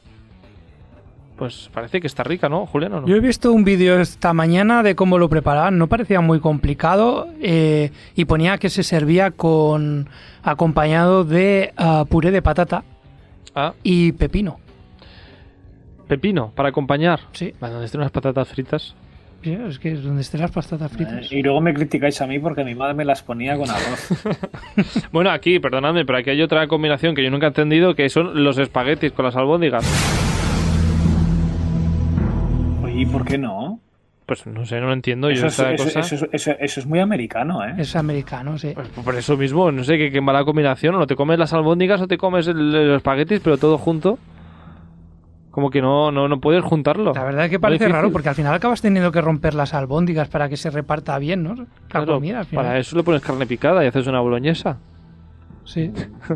pues 1.44 1.68
parece 1.74 2.00
que 2.00 2.06
está 2.06 2.22
rica, 2.24 2.48
¿no, 2.48 2.64
Julián? 2.64 2.94
o 2.94 3.00
no? 3.02 3.06
Yo 3.06 3.16
he 3.16 3.20
visto 3.20 3.52
un 3.52 3.64
vídeo 3.64 4.00
esta 4.00 4.32
mañana 4.32 4.82
de 4.82 4.94
cómo 4.94 5.18
lo 5.18 5.28
preparaban, 5.28 5.76
no 5.76 5.88
parecía 5.88 6.22
muy 6.22 6.40
complicado 6.40 7.28
eh, 7.42 7.90
y 8.14 8.24
ponía 8.24 8.56
que 8.56 8.70
se 8.70 8.82
servía 8.82 9.30
con 9.30 10.08
acompañado 10.42 11.22
de 11.24 11.74
ah, 11.76 12.06
puré 12.08 12.30
de 12.30 12.40
patata 12.40 12.82
Ah, 13.54 13.74
y 13.82 14.12
pepino. 14.12 14.58
pepino, 16.08 16.50
para 16.54 16.70
acompañar. 16.70 17.20
Sí, 17.32 17.52
Va, 17.62 17.68
donde 17.68 17.84
estén 17.84 18.00
unas 18.00 18.10
patatas 18.10 18.48
fritas. 18.48 18.94
sí, 19.42 19.52
es 19.68 19.78
que 19.78 19.92
es 19.92 20.02
donde 20.02 20.22
estén 20.22 20.40
las 20.40 20.50
patatas 20.50 20.90
fritas. 20.90 21.30
Eh, 21.30 21.38
y 21.40 21.42
luego 21.42 21.60
me 21.60 21.74
criticáis 21.74 22.18
a 22.22 22.26
mí 22.26 22.38
porque 22.38 22.64
mi 22.64 22.74
madre 22.74 22.94
me 22.94 23.04
las 23.04 23.22
ponía 23.22 23.58
con 23.58 23.68
arroz. 23.68 24.08
Bueno, 25.12 25.30
aquí, 25.30 25.60
perdonadme, 25.60 26.06
pero 26.06 26.18
aquí 26.18 26.30
hay 26.30 26.40
otra 26.40 26.66
combinación 26.68 27.14
que 27.14 27.22
yo 27.22 27.30
nunca 27.30 27.46
he 27.46 27.48
entendido, 27.48 27.94
que 27.94 28.08
son 28.08 28.42
los 28.42 28.56
espaguetis 28.56 29.12
con 29.12 29.26
las 29.26 29.36
albóndigas. 29.36 29.84
¿Por 33.14 33.24
qué 33.24 33.38
no? 33.38 33.80
Pues 34.26 34.46
no 34.46 34.64
sé, 34.64 34.80
no 34.80 34.86
lo 34.86 34.92
entiendo. 34.94 35.28
Eso 35.28 35.42
yo 35.42 35.46
es, 35.48 35.52
esta 35.58 35.72
eso- 35.72 35.84
cosa- 35.84 36.00
eso 36.00 36.14
es- 36.14 36.28
eso- 36.32 36.56
eso 36.58 36.80
es 36.80 36.86
muy 36.86 36.98
americano, 36.98 37.64
¿eh? 37.64 37.74
Es 37.78 37.94
americano, 37.94 38.56
sí. 38.58 38.72
Pues 38.74 38.88
por 38.88 39.14
eso 39.14 39.36
mismo, 39.36 39.70
no 39.70 39.84
sé 39.84 39.98
qué, 39.98 40.10
qué 40.10 40.20
mala 40.20 40.44
combinación. 40.44 40.94
O 40.94 40.98
no 40.98 41.06
te 41.06 41.14
comes 41.14 41.38
las 41.38 41.52
albóndigas 41.52 42.00
o 42.00 42.08
te 42.08 42.16
comes 42.18 42.46
el- 42.48 42.72
los 42.88 42.96
espaguetis, 42.96 43.40
pero 43.40 43.58
todo 43.58 43.76
junto. 43.78 44.18
Como 45.50 45.70
que 45.70 45.80
no, 45.80 46.10
no, 46.10 46.26
no 46.26 46.40
puedes 46.40 46.64
juntarlo. 46.64 47.12
La 47.14 47.22
verdad 47.22 47.44
es 47.44 47.50
que 47.50 47.60
parece 47.60 47.86
raro 47.86 48.10
porque 48.10 48.28
al 48.30 48.34
final 48.34 48.54
acabas 48.54 48.82
teniendo 48.82 49.12
que 49.12 49.20
romper 49.20 49.54
las 49.54 49.72
albóndigas 49.74 50.28
para 50.28 50.48
que 50.48 50.56
se 50.56 50.68
reparta 50.70 51.16
bien, 51.18 51.44
¿no? 51.44 51.54
La 51.54 51.66
Claro, 51.88 52.14
comida 52.14 52.40
al 52.40 52.46
final. 52.46 52.64
para 52.64 52.78
eso 52.78 52.96
le 52.96 53.04
pones 53.04 53.22
carne 53.22 53.46
picada 53.46 53.84
y 53.84 53.86
haces 53.86 54.06
una 54.08 54.20
boloñesa. 54.20 54.78
Sí. 55.64 55.92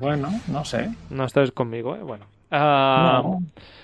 Bueno, 0.00 0.30
no 0.48 0.64
sé. 0.64 0.88
No 1.10 1.26
estás 1.26 1.52
conmigo, 1.52 1.94
¿eh? 1.94 2.00
Bueno. 2.02 2.24
Ah, 2.50 3.20
No. 3.22 3.42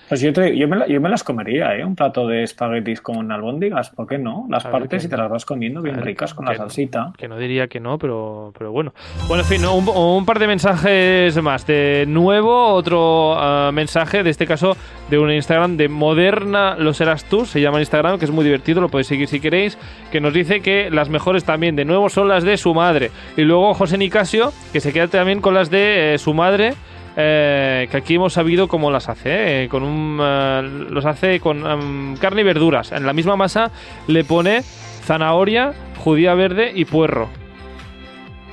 Pues 0.09 0.21
yo, 0.21 0.31
te- 0.31 0.57
yo, 0.57 0.67
me 0.67 0.77
la- 0.77 0.87
yo 0.87 1.01
me 1.01 1.09
las 1.09 1.23
comería, 1.23 1.75
¿eh? 1.75 1.83
Un 1.83 1.95
plato 1.95 2.27
de 2.27 2.43
espaguetis 2.43 3.01
con 3.01 3.31
albóndigas, 3.31 3.89
¿por 3.89 4.07
qué 4.07 4.17
no? 4.17 4.45
Las 4.49 4.65
partes 4.65 5.01
que- 5.03 5.07
y 5.07 5.09
te 5.09 5.17
las 5.17 5.29
vas 5.29 5.45
comiendo 5.45 5.81
bien 5.81 6.01
ricas 6.01 6.33
con 6.33 6.45
que 6.45 6.53
la 6.53 6.57
salsita. 6.57 7.11
Que 7.17 7.27
no 7.27 7.37
diría 7.37 7.67
que 7.67 7.79
no, 7.79 7.97
pero, 7.97 8.53
pero 8.57 8.71
bueno. 8.71 8.93
Bueno, 9.27 9.43
en 9.43 9.49
fin, 9.49 9.65
un, 9.65 9.87
un 9.89 10.25
par 10.25 10.39
de 10.39 10.47
mensajes 10.47 11.41
más. 11.41 11.67
De 11.67 12.05
nuevo, 12.07 12.67
otro 12.73 13.33
ah, 13.37 13.71
mensaje, 13.73 14.23
de 14.23 14.29
este 14.29 14.45
caso, 14.47 14.77
de 15.09 15.17
un 15.19 15.31
Instagram 15.31 15.75
de 15.77 15.89
Moderna 15.89 16.75
Lo 16.77 16.93
Serás 16.93 17.25
Tú, 17.25 17.45
se 17.45 17.59
llama 17.61 17.79
Instagram, 17.79 18.17
que 18.19 18.25
es 18.25 18.31
muy 18.31 18.45
divertido, 18.45 18.81
lo 18.81 18.89
podéis 18.89 19.07
seguir 19.07 19.27
si 19.27 19.39
queréis, 19.39 19.77
que 20.11 20.21
nos 20.21 20.33
dice 20.33 20.61
que 20.61 20.89
las 20.89 21.09
mejores 21.09 21.43
también, 21.43 21.75
de 21.75 21.85
nuevo, 21.85 22.09
son 22.09 22.27
las 22.29 22.43
de 22.43 22.57
su 22.57 22.73
madre. 22.73 23.11
Y 23.35 23.41
luego 23.41 23.73
José 23.73 23.97
Nicasio, 23.97 24.51
que 24.71 24.79
se 24.79 24.93
queda 24.93 25.07
también 25.07 25.41
con 25.41 25.53
las 25.53 25.69
de 25.69 26.13
eh, 26.13 26.17
su 26.17 26.33
madre. 26.33 26.73
Eh, 27.19 27.87
que 27.89 27.97
aquí 27.97 28.13
hemos 28.13 28.33
sabido 28.33 28.67
cómo 28.67 28.91
las 28.91 29.09
hace, 29.09 29.63
eh, 29.63 29.69
con 29.69 29.81
un, 29.81 30.19
eh, 30.21 30.61
los 30.91 31.03
hace 31.03 31.39
con 31.39 31.65
em, 31.65 32.15
carne 32.17 32.41
y 32.41 32.43
verduras. 32.43 32.91
En 32.91 33.07
la 33.07 33.13
misma 33.13 33.35
masa 33.35 33.71
le 34.05 34.23
pone 34.23 34.61
zanahoria, 34.61 35.73
judía 35.97 36.35
verde 36.35 36.71
y 36.75 36.85
puerro. 36.85 37.27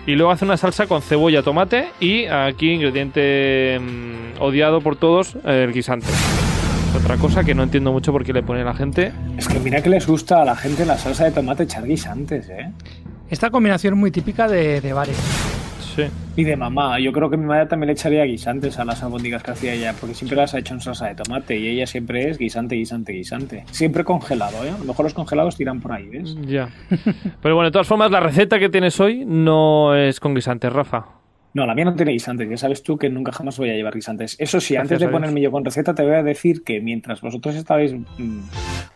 Y 0.07 0.14
luego 0.14 0.33
hace 0.33 0.46
una 0.46 0.57
salsa 0.57 0.87
con 0.87 1.03
cebolla, 1.03 1.42
tomate 1.42 1.90
y 2.00 2.24
aquí 2.24 2.70
ingrediente 2.70 3.79
mm, 3.81 4.40
odiado 4.40 4.81
por 4.81 4.96
todos, 4.96 5.37
el 5.44 5.70
guisante. 5.74 6.07
Otra 6.96 7.18
cosa 7.18 7.44
que 7.44 7.55
no 7.55 7.64
entiendo 7.64 7.92
mucho 7.92 8.12
por 8.12 8.24
qué 8.24 8.33
le 8.33 8.42
pone 8.42 8.64
la 8.64 8.72
gente. 8.72 9.12
Es 9.37 9.46
que 9.46 9.59
mira 9.59 9.83
que 9.83 9.90
les 9.90 10.07
gusta 10.07 10.40
a 10.40 10.44
la 10.46 10.57
gente 10.57 10.87
la 10.87 10.96
salsa 10.96 11.24
de 11.24 11.33
tomate 11.33 11.64
echar 11.64 11.85
guisantes, 11.85 12.48
¿eh? 12.48 12.70
Esta 13.29 13.50
combinación 13.50 13.92
es 13.94 14.00
muy 14.00 14.11
típica 14.11 14.48
de, 14.48 14.81
de 14.81 14.92
bares. 14.94 15.63
Sí. 15.94 16.04
Y 16.37 16.44
de 16.44 16.57
mamá, 16.57 16.98
yo 16.98 17.12
creo 17.12 17.30
que 17.30 17.37
mi 17.37 17.46
madre 17.46 17.66
también 17.66 17.88
le 17.88 17.92
echaría 17.92 18.24
guisantes 18.24 18.78
a 18.78 18.85
las 18.85 19.02
albóndigas 19.02 19.42
que 19.42 19.52
hacía 19.52 19.74
ella, 19.74 19.94
porque 19.98 20.14
siempre 20.14 20.37
las 20.37 20.54
ha 20.54 20.59
hecho 20.59 20.74
en 20.74 20.80
salsa 20.80 21.07
de 21.07 21.14
tomate 21.14 21.57
y 21.57 21.68
ella 21.68 21.87
siempre 21.87 22.28
es 22.28 22.38
guisante, 22.38 22.74
guisante, 22.74 23.12
guisante. 23.12 23.64
Siempre 23.70 24.04
congelado, 24.04 24.64
¿eh? 24.64 24.70
A 24.70 24.78
lo 24.78 24.85
mejor 24.85 25.04
los 25.04 25.14
congelados 25.14 25.57
tiran 25.57 25.80
por 25.80 25.92
ahí, 25.92 26.09
¿ves? 26.09 26.37
Ya. 26.46 26.68
Pero 27.42 27.54
bueno, 27.54 27.68
de 27.68 27.72
todas 27.72 27.87
formas, 27.87 28.11
la 28.11 28.20
receta 28.20 28.59
que 28.59 28.68
tienes 28.68 28.98
hoy 28.98 29.24
no 29.24 29.94
es 29.94 30.18
con 30.20 30.35
guisante, 30.35 30.68
Rafa. 30.70 31.23
No, 31.54 31.66
la 31.66 31.74
mía 31.74 31.84
no 31.84 31.94
tiene 31.94 32.10
guisantes, 32.10 32.50
ya 32.50 32.56
sabes 32.56 32.82
tú 32.82 32.98
que 32.98 33.08
nunca 33.08 33.30
jamás 33.30 33.56
voy 33.56 33.70
a 33.70 33.74
llevar 33.74 33.94
guisantes. 33.94 34.34
Eso 34.40 34.60
sí, 34.60 34.74
Gracias 34.74 34.92
antes 34.92 35.06
de 35.06 35.12
ponerme 35.12 35.40
yo 35.40 35.52
con 35.52 35.64
receta, 35.64 35.94
te 35.94 36.02
voy 36.02 36.14
a 36.14 36.22
decir 36.24 36.64
que 36.64 36.80
mientras 36.80 37.20
vosotros 37.20 37.54
estabais 37.54 37.94
mm, 37.94 38.40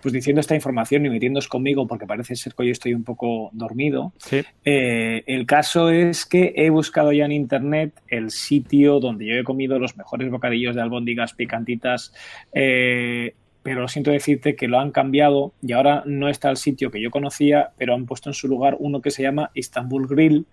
pues 0.02 0.12
diciendo 0.12 0.40
esta 0.40 0.56
información 0.56 1.06
y 1.06 1.10
metiéndoos 1.10 1.46
conmigo, 1.46 1.86
porque 1.86 2.06
parece 2.06 2.34
ser 2.34 2.54
que 2.54 2.64
hoy 2.64 2.70
estoy 2.70 2.94
un 2.94 3.04
poco 3.04 3.50
dormido, 3.52 4.12
Sí. 4.18 4.42
Eh, 4.64 5.22
el 5.26 5.46
caso 5.46 5.90
es 5.90 6.26
que 6.26 6.52
he 6.56 6.68
buscado 6.70 7.12
ya 7.12 7.24
en 7.24 7.32
internet 7.32 7.92
el 8.08 8.30
sitio 8.30 8.98
donde 8.98 9.26
yo 9.26 9.34
he 9.36 9.44
comido 9.44 9.78
los 9.78 9.96
mejores 9.96 10.28
bocadillos 10.30 10.74
de 10.74 10.82
albóndigas 10.82 11.34
picantitas, 11.34 12.12
eh, 12.52 13.34
pero 13.74 13.88
siento 13.88 14.10
decirte 14.10 14.56
que 14.56 14.68
lo 14.68 14.78
han 14.80 14.90
cambiado 14.90 15.52
y 15.62 15.72
ahora 15.72 16.02
no 16.06 16.28
está 16.28 16.50
el 16.50 16.56
sitio 16.56 16.90
que 16.90 17.00
yo 17.00 17.10
conocía, 17.10 17.70
pero 17.76 17.94
han 17.94 18.06
puesto 18.06 18.30
en 18.30 18.34
su 18.34 18.48
lugar 18.48 18.76
uno 18.80 19.00
que 19.00 19.10
se 19.10 19.22
llama 19.22 19.50
Istanbul 19.54 20.06
Grill, 20.08 20.46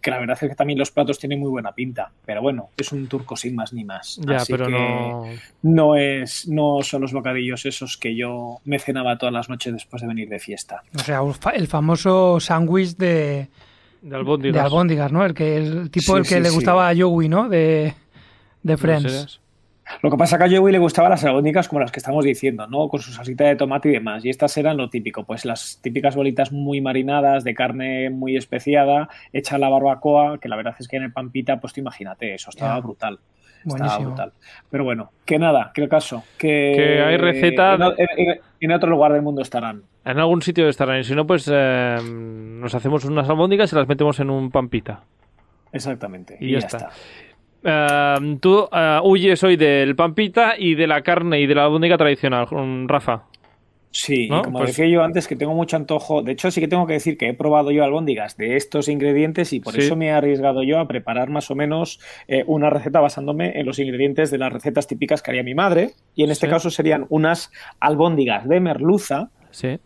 que 0.00 0.10
la 0.10 0.18
verdad 0.18 0.38
es 0.40 0.48
que 0.48 0.54
también 0.54 0.78
los 0.78 0.90
platos 0.90 1.18
tienen 1.18 1.40
muy 1.40 1.50
buena 1.50 1.72
pinta, 1.74 2.12
pero 2.24 2.40
bueno, 2.42 2.70
es 2.76 2.92
un 2.92 3.06
turco 3.08 3.36
sin 3.36 3.54
más 3.56 3.72
ni 3.72 3.84
más. 3.84 4.20
Ya, 4.26 4.36
Así 4.36 4.52
pero 4.52 4.66
que 4.66 4.72
no. 4.72 5.24
no 5.62 5.96
es, 5.96 6.46
no 6.48 6.82
son 6.82 7.02
los 7.02 7.12
bocadillos 7.12 7.66
esos 7.66 7.96
que 7.96 8.14
yo 8.16 8.58
me 8.64 8.78
cenaba 8.78 9.18
todas 9.18 9.32
las 9.32 9.48
noches 9.48 9.72
después 9.72 10.02
de 10.02 10.08
venir 10.08 10.28
de 10.28 10.38
fiesta. 10.38 10.82
O 10.94 11.00
sea, 11.00 11.20
el 11.54 11.66
famoso 11.66 12.38
sándwich 12.38 12.96
de, 12.96 13.48
De 14.02 14.14
albóndigas. 14.16 14.54
de 14.54 14.60
albóndigas, 14.60 15.10
¿no? 15.12 15.24
El 15.24 15.34
que 15.34 15.56
el 15.56 15.90
tipo 15.90 16.12
Sí, 16.12 16.18
el 16.18 16.22
que 16.22 16.34
sí, 16.36 16.40
le 16.40 16.48
sí. 16.50 16.54
gustaba 16.54 16.88
a 16.88 16.94
Joey, 16.96 17.28
¿no? 17.28 17.48
De, 17.48 17.94
de 18.62 18.72
¿No 18.72 18.78
Friends. 18.78 19.40
Lo 20.02 20.10
que 20.10 20.16
pasa 20.16 20.36
es 20.36 20.38
que 20.42 20.54
a 20.54 20.58
Joey 20.58 20.72
le 20.72 20.78
gustaban 20.78 21.10
las 21.10 21.24
albóndigas 21.24 21.68
como 21.68 21.80
las 21.80 21.90
que 21.92 21.98
estamos 21.98 22.24
diciendo, 22.24 22.66
¿no? 22.66 22.88
Con 22.88 23.00
su 23.00 23.12
salsita 23.12 23.44
de 23.44 23.56
tomate 23.56 23.88
y 23.88 23.92
demás. 23.92 24.24
Y 24.24 24.30
estas 24.30 24.56
eran 24.56 24.76
lo 24.76 24.90
típico, 24.90 25.24
pues 25.24 25.44
las 25.44 25.80
típicas 25.82 26.14
bolitas 26.16 26.52
muy 26.52 26.80
marinadas, 26.80 27.44
de 27.44 27.54
carne 27.54 28.10
muy 28.10 28.36
especiada, 28.36 29.08
hecha 29.32 29.56
a 29.56 29.58
la 29.58 29.68
barbacoa, 29.68 30.38
que 30.38 30.48
la 30.48 30.56
verdad 30.56 30.74
es 30.78 30.88
que 30.88 30.96
en 30.96 31.04
el 31.04 31.12
pampita, 31.12 31.58
pues 31.60 31.72
tú 31.72 31.80
imagínate, 31.80 32.34
eso 32.34 32.50
estaba 32.50 32.78
brutal. 32.80 33.18
Estaba 33.58 33.78
Buenísimo. 33.78 34.06
brutal. 34.08 34.32
Pero 34.70 34.84
bueno, 34.84 35.10
que 35.24 35.38
nada, 35.38 35.72
que 35.74 35.82
el 35.82 35.88
caso, 35.88 36.22
que, 36.38 36.74
Que 36.76 37.02
hay 37.02 37.16
receta 37.16 37.74
En, 37.74 37.82
en- 37.82 38.28
en- 38.28 38.40
en 38.60 38.72
otro 38.72 38.88
lugar 38.88 39.12
del 39.12 39.22
mundo 39.22 39.42
estarán. 39.42 39.82
En 40.04 40.18
algún 40.18 40.42
sitio 40.42 40.68
estarán. 40.68 41.00
Y 41.00 41.04
si 41.04 41.14
no, 41.14 41.26
pues 41.26 41.48
eh, 41.52 41.98
nos 42.02 42.74
hacemos 42.74 43.04
unas 43.04 43.28
albóndigas 43.28 43.72
y 43.72 43.76
las 43.76 43.88
metemos 43.88 44.20
en 44.20 44.30
un 44.30 44.50
pampita. 44.50 45.00
Exactamente. 45.72 46.36
Y 46.40 46.52
ya 46.52 46.58
está. 46.58 46.90
Eh, 47.64 48.36
tú 48.40 48.68
eh, 48.72 49.00
huyes 49.02 49.42
hoy 49.42 49.56
del 49.56 49.96
pampita 49.96 50.54
y 50.58 50.74
de 50.74 50.86
la 50.86 51.02
carne 51.02 51.40
y 51.40 51.46
de 51.46 51.54
la 51.54 51.64
albóndiga 51.64 51.96
tradicional, 51.98 52.46
Rafa. 52.86 53.24
Sí, 53.90 54.28
¿No? 54.28 54.40
y 54.40 54.42
como 54.42 54.58
Pues- 54.58 54.76
decía 54.76 54.86
yo 54.86 55.02
antes, 55.02 55.26
que 55.26 55.34
tengo 55.34 55.54
mucho 55.54 55.74
antojo. 55.76 56.22
De 56.22 56.32
hecho, 56.32 56.50
sí 56.50 56.60
que 56.60 56.68
tengo 56.68 56.86
que 56.86 56.92
decir 56.92 57.16
que 57.16 57.28
he 57.30 57.34
probado 57.34 57.70
yo 57.70 57.82
albóndigas 57.82 58.36
de 58.36 58.54
estos 58.56 58.86
ingredientes 58.88 59.52
y 59.54 59.60
por 59.60 59.72
Sí. 59.72 59.80
eso 59.80 59.96
me 59.96 60.06
he 60.08 60.10
arriesgado 60.10 60.62
yo 60.62 60.78
a 60.78 60.86
preparar 60.86 61.30
más 61.30 61.50
o 61.50 61.54
menos 61.54 61.98
eh, 62.28 62.44
una 62.46 62.68
receta 62.68 63.00
basándome 63.00 63.58
en 63.58 63.64
los 63.66 63.78
ingredientes 63.78 64.30
de 64.30 64.38
las 64.38 64.52
recetas 64.52 64.86
típicas 64.86 65.22
que 65.22 65.30
haría 65.30 65.42
mi 65.42 65.54
madre. 65.54 65.92
Y 66.14 66.22
en 66.24 66.30
este 66.30 66.46
Sí. 66.46 66.50
caso 66.52 66.70
serían 66.70 67.06
unas 67.08 67.50
albóndigas 67.80 68.46
de 68.46 68.60
merluza, 68.60 69.30
Sí. 69.50 69.78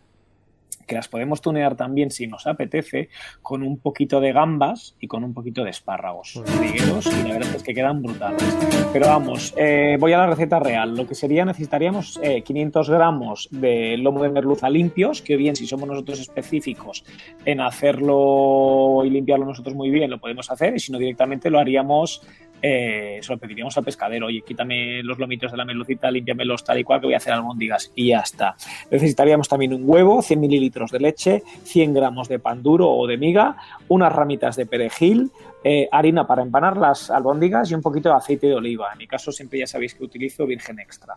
Que 0.87 0.95
las 0.95 1.09
podemos 1.09 1.40
tunear 1.40 1.77
también 1.77 2.11
si 2.11 2.27
nos 2.27 2.47
apetece, 2.47 3.09
con 3.40 3.62
un 3.62 3.79
poquito 3.79 4.21
de 4.21 4.33
gambas 4.33 4.97
y 5.01 5.07
con 5.07 5.25
un 5.25 5.35
poquito 5.35 5.64
de 5.64 5.71
espárragos 5.71 6.42
trigueros 6.45 7.07
y 7.07 7.29
la 7.29 7.35
verdad 7.35 7.55
es 7.57 7.62
que 7.62 7.75
quedan 7.75 8.03
brutales. 8.03 8.57
Pero 8.92 9.07
vamos, 9.07 9.55
eh, 9.57 9.97
voy 9.99 10.12
a 10.12 10.18
la 10.18 10.27
receta 10.27 10.59
real. 10.59 10.97
Lo 10.97 11.07
que 11.07 11.14
sería, 11.14 11.45
necesitaríamos 11.45 12.21
eh, 12.23 12.42
500 12.42 12.90
gramos 12.90 13.49
de 13.51 13.97
lomo 13.99 14.23
de 14.23 14.31
merluza 14.31 14.68
limpios, 14.68 15.23
que 15.23 15.37
bien, 15.37 15.57
si 15.57 15.66
somos 15.66 15.88
nosotros 15.88 16.21
específicos 16.21 17.05
en 17.45 17.61
hacerlo 17.61 19.03
y 19.05 19.11
limpiarlo 19.11 19.47
nosotros 19.47 19.75
muy 19.75 19.90
bien, 19.90 20.11
lo 20.11 20.18
podemos 20.18 20.51
hacer, 20.51 20.75
y 20.75 20.79
si 20.79 20.92
no 20.92 20.99
directamente 20.99 21.51
lo 21.51 21.59
haríamos 21.59 22.23
eh, 22.62 23.18
se 23.20 23.33
lo 23.33 23.38
pediríamos 23.38 23.77
al 23.77 23.85
pescadero, 23.85 24.27
oye, 24.27 24.42
quítame 24.46 25.03
los 25.03 25.18
lomitos 25.18 25.51
de 25.51 25.57
la 25.57 25.64
merlucita, 25.64 26.11
límpiamelos 26.11 26.64
tal 26.64 26.79
y 26.79 26.85
cual 26.85 27.01
que 27.01 27.07
voy 27.07 27.14
a 27.14 27.18
hacer 27.18 27.33
albóndigas 27.33 27.92
y 27.94 28.09
ya 28.09 28.20
está. 28.20 28.55
Necesitaríamos 28.90 29.48
también 29.48 29.75
un 29.75 29.83
huevo, 29.85 30.22
100 30.22 30.40
mililitros 30.40 30.90
de 30.90 31.01
leche, 31.01 31.42
100 31.64 31.94
gramos 31.94 32.29
de 32.29 32.38
pan 32.38 32.62
duro 32.62 32.88
o 32.90 33.07
de 33.07 33.16
miga, 33.16 33.57
unas 33.88 34.12
ramitas 34.12 34.57
de 34.57 34.66
perejil, 34.66 35.31
eh, 35.64 35.88
harina 35.92 36.27
para 36.27 36.42
empanar 36.42 36.77
las 36.77 37.11
albóndigas 37.11 37.70
y 37.70 37.75
un 37.75 37.83
poquito 37.83 38.09
de 38.09 38.16
aceite 38.16 38.48
de 38.48 38.55
oliva. 38.55 38.88
En 38.92 38.98
mi 38.98 39.07
caso 39.07 39.31
siempre 39.31 39.61
ya 39.61 39.66
sabéis 39.66 39.94
que 39.94 40.03
utilizo 40.03 40.44
virgen 40.44 40.81
extra. 40.81 41.14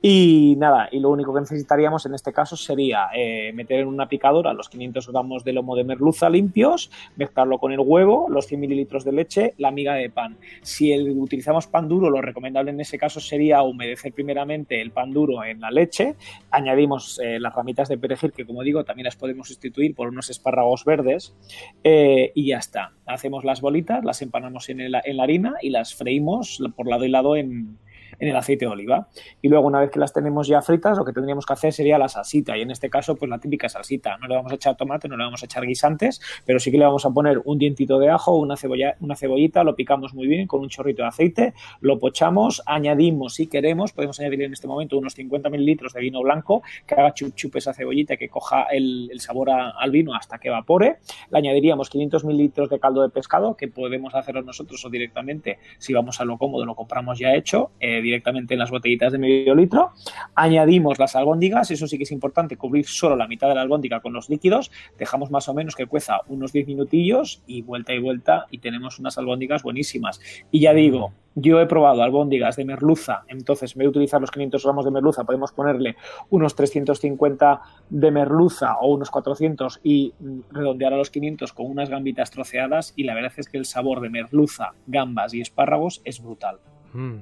Y 0.00 0.54
nada, 0.58 0.88
y 0.92 1.00
lo 1.00 1.10
único 1.10 1.34
que 1.34 1.40
necesitaríamos 1.40 2.06
en 2.06 2.14
este 2.14 2.32
caso 2.32 2.56
sería 2.56 3.08
eh, 3.14 3.52
meter 3.52 3.80
en 3.80 3.88
una 3.88 4.08
picadora 4.08 4.52
los 4.52 4.68
500 4.68 5.08
gramos 5.08 5.44
de 5.44 5.52
lomo 5.52 5.74
de 5.74 5.84
merluza 5.84 6.30
limpios, 6.30 6.90
mezclarlo 7.16 7.58
con 7.58 7.72
el 7.72 7.80
huevo, 7.80 8.28
los 8.28 8.46
100 8.46 8.60
mililitros 8.60 9.04
de 9.04 9.12
leche, 9.12 9.54
la 9.58 9.70
miga 9.70 9.94
de 9.94 10.10
pan. 10.10 10.36
Si 10.62 10.96
utilizamos 11.10 11.66
pan 11.66 11.88
duro, 11.88 12.08
lo 12.08 12.20
recomendable 12.20 12.70
en 12.70 12.80
ese 12.80 12.98
caso 12.98 13.20
sería 13.20 13.62
humedecer 13.62 14.12
primeramente 14.12 14.80
el 14.80 14.92
pan 14.92 15.12
duro 15.12 15.44
en 15.44 15.60
la 15.60 15.70
leche, 15.70 16.14
añadimos 16.50 17.20
eh, 17.20 17.40
las 17.40 17.54
ramitas 17.54 17.88
de 17.88 17.98
perejil, 17.98 18.32
que 18.32 18.46
como 18.46 18.62
digo, 18.62 18.84
también 18.84 19.06
las 19.06 19.16
podemos 19.16 19.48
sustituir 19.48 19.94
por 19.94 20.08
unos 20.08 20.30
espárragos 20.30 20.84
verdes, 20.84 21.34
y 21.82 22.46
ya 22.46 22.58
está. 22.58 22.92
Hacemos 23.06 23.44
las 23.44 23.60
las 24.04 24.22
empanamos 24.22 24.68
en, 24.68 24.80
el- 24.80 24.96
en 25.04 25.16
la 25.16 25.22
harina 25.22 25.54
y 25.62 25.70
las 25.70 25.94
freímos 25.94 26.62
por 26.76 26.86
lado 26.88 27.04
y 27.04 27.08
lado 27.08 27.36
en, 27.36 27.78
en 28.22 28.28
el 28.28 28.36
aceite 28.36 28.66
de 28.66 28.70
oliva. 28.70 29.08
Y 29.42 29.48
luego, 29.48 29.66
una 29.66 29.80
vez 29.80 29.90
que 29.90 29.98
las 29.98 30.12
tenemos 30.12 30.46
ya 30.46 30.62
fritas, 30.62 30.96
lo 30.96 31.04
que 31.04 31.12
tendríamos 31.12 31.44
que 31.44 31.54
hacer 31.54 31.72
sería 31.72 31.98
la 31.98 32.08
salsita. 32.08 32.56
Y 32.56 32.62
en 32.62 32.70
este 32.70 32.88
caso, 32.88 33.16
pues 33.16 33.28
la 33.28 33.38
típica 33.38 33.68
salsita. 33.68 34.16
No 34.18 34.28
le 34.28 34.36
vamos 34.36 34.52
a 34.52 34.54
echar 34.54 34.76
tomate, 34.76 35.08
no 35.08 35.16
le 35.16 35.24
vamos 35.24 35.42
a 35.42 35.46
echar 35.46 35.66
guisantes, 35.66 36.20
pero 36.46 36.60
sí 36.60 36.70
que 36.70 36.78
le 36.78 36.84
vamos 36.84 37.04
a 37.04 37.10
poner 37.10 37.40
un 37.44 37.58
dientito 37.58 37.98
de 37.98 38.10
ajo, 38.10 38.36
una, 38.36 38.56
cebolla, 38.56 38.94
una 39.00 39.16
cebollita, 39.16 39.64
lo 39.64 39.74
picamos 39.74 40.14
muy 40.14 40.28
bien 40.28 40.46
con 40.46 40.60
un 40.60 40.68
chorrito 40.68 41.02
de 41.02 41.08
aceite, 41.08 41.54
lo 41.80 41.98
pochamos, 41.98 42.62
añadimos, 42.66 43.34
si 43.34 43.48
queremos, 43.48 43.92
podemos 43.92 44.20
añadir 44.20 44.42
en 44.42 44.52
este 44.52 44.68
momento 44.68 44.96
unos 44.96 45.14
50 45.14 45.50
mililitros 45.50 45.92
de 45.92 46.00
vino 46.00 46.22
blanco, 46.22 46.62
que 46.86 46.94
haga 46.94 47.12
chup 47.14 47.34
chup 47.34 47.56
esa 47.56 47.74
cebollita, 47.74 48.16
que 48.16 48.28
coja 48.28 48.66
el, 48.70 49.10
sabor 49.18 49.50
al 49.50 49.90
vino 49.90 50.14
hasta 50.14 50.38
que 50.38 50.48
evapore. 50.48 50.98
Le 51.30 51.38
añadiríamos 51.38 51.90
500 51.90 52.24
mililitros 52.24 52.70
de 52.70 52.78
caldo 52.78 53.02
de 53.02 53.08
pescado, 53.08 53.56
que 53.56 53.66
podemos 53.66 54.14
hacerlo 54.14 54.42
nosotros 54.42 54.84
o 54.84 54.90
directamente, 54.90 55.58
si 55.78 55.92
vamos 55.92 56.20
a 56.20 56.24
lo 56.24 56.38
cómodo, 56.38 56.64
lo 56.64 56.74
compramos 56.74 57.18
ya 57.18 57.34
hecho, 57.34 57.72
eh, 57.80 58.00
directamente 58.12 58.54
en 58.54 58.60
las 58.60 58.70
botellitas 58.70 59.12
de 59.12 59.18
medio 59.18 59.54
litro. 59.54 59.92
Añadimos 60.34 60.98
las 60.98 61.16
albóndigas, 61.16 61.70
eso 61.70 61.86
sí 61.86 61.96
que 61.96 62.04
es 62.04 62.12
importante, 62.12 62.56
cubrir 62.56 62.86
solo 62.86 63.16
la 63.16 63.26
mitad 63.26 63.48
de 63.48 63.54
la 63.54 63.62
albóndiga 63.62 64.00
con 64.00 64.12
los 64.12 64.28
líquidos. 64.28 64.70
Dejamos 64.98 65.30
más 65.30 65.48
o 65.48 65.54
menos 65.54 65.74
que 65.74 65.86
cueza 65.86 66.20
unos 66.28 66.52
10 66.52 66.66
minutillos 66.66 67.42
y 67.46 67.62
vuelta 67.62 67.94
y 67.94 67.98
vuelta 67.98 68.46
y 68.50 68.58
tenemos 68.58 68.98
unas 68.98 69.16
albóndigas 69.16 69.62
buenísimas. 69.62 70.20
Y 70.50 70.60
ya 70.60 70.74
digo, 70.74 71.12
yo 71.34 71.60
he 71.60 71.66
probado 71.66 72.02
albóndigas 72.02 72.56
de 72.56 72.64
merluza, 72.64 73.22
entonces 73.28 73.72
en 73.74 73.78
vez 73.78 73.84
de 73.86 73.88
utilizar 73.90 74.20
los 74.20 74.30
500 74.30 74.62
gramos 74.62 74.84
de 74.84 74.90
merluza, 74.90 75.24
podemos 75.24 75.52
ponerle 75.52 75.96
unos 76.28 76.54
350 76.54 77.60
de 77.88 78.10
merluza 78.10 78.76
o 78.78 78.92
unos 78.94 79.10
400 79.10 79.80
y 79.82 80.12
redondear 80.50 80.92
a 80.92 80.98
los 80.98 81.10
500 81.10 81.52
con 81.54 81.70
unas 81.70 81.88
gambitas 81.88 82.30
troceadas 82.30 82.92
y 82.96 83.04
la 83.04 83.14
verdad 83.14 83.32
es 83.36 83.48
que 83.48 83.56
el 83.56 83.64
sabor 83.64 84.00
de 84.00 84.10
merluza, 84.10 84.74
gambas 84.86 85.32
y 85.32 85.40
espárragos 85.40 86.02
es 86.04 86.22
brutal. 86.22 86.58
Mm, 86.92 87.16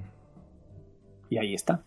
Y 1.31 1.38
ahí 1.38 1.55
está. 1.55 1.81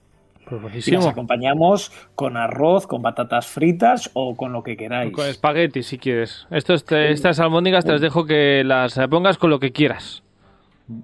pues 0.50 0.88
Y 0.88 0.92
las 0.92 1.06
acompañamos 1.06 1.92
con 2.16 2.38
arroz, 2.38 2.88
con 2.88 3.02
patatas 3.02 3.46
fritas 3.48 4.10
o 4.14 4.36
con 4.36 4.52
lo 4.54 4.64
que 4.64 4.76
queráis. 4.78 5.12
Con 5.14 5.28
espagueti, 5.28 5.84
si 5.84 5.98
quieres. 5.98 6.48
Estos 6.50 6.86
te- 6.86 7.12
estas 7.12 7.40
albóndigas 7.40 7.86
te 7.86 7.92
las 7.92 8.02
dejo 8.02 8.26
que 8.26 8.64
las 8.66 9.00
pongas 9.10 9.38
con 9.38 9.50
lo 9.50 9.60
que 9.60 9.72
quieras. 9.72 10.24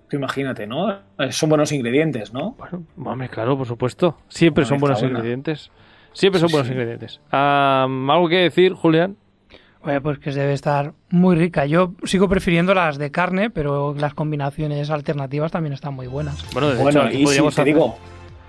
Tú 0.10 0.18
imagínate, 0.18 0.68
¿no? 0.68 0.92
Eh, 0.92 1.32
Son 1.32 1.48
buenos 1.50 1.72
ingredientes, 1.72 2.34
¿no? 2.34 2.52
Bueno, 2.58 2.84
hombre, 3.06 3.30
claro, 3.30 3.58
por 3.58 3.66
supuesto. 3.68 4.18
Siempre 4.28 4.66
son 4.66 4.80
buenos 4.80 5.00
buena. 5.00 5.18
ingredientes. 5.18 5.72
Siempre 6.12 6.40
son 6.40 6.50
Sí, 6.50 6.54
buenos 6.54 6.68
sí. 6.68 6.74
ingredientes. 6.74 7.22
Ah, 7.32 7.88
¿Algo 8.10 8.28
que 8.28 8.38
decir, 8.38 8.74
Julián? 8.74 9.16
Oye, 9.82 10.02
pues 10.02 10.20
que 10.20 10.32
debe 10.32 10.52
estar 10.52 10.92
muy 11.10 11.38
rica. 11.38 11.66
Yo 11.66 11.94
sigo 12.04 12.28
prefiriendo 12.28 12.74
las 12.74 12.98
de 12.98 13.12
carne, 13.12 13.50
pero 13.50 13.96
las 13.98 14.14
combinaciones 14.14 14.90
alternativas 14.90 15.54
también 15.54 15.72
están 15.72 15.94
muy 15.94 16.08
buenas. 16.08 16.46
Bueno, 16.52 16.70
de 16.70 16.76
Bueno, 16.76 17.00
hecho, 17.00 17.08
aquí 17.08 17.24
y 17.24 17.28
si 17.28 17.42
te 17.42 17.48
hacer- 17.48 17.64
digo, 17.66 17.98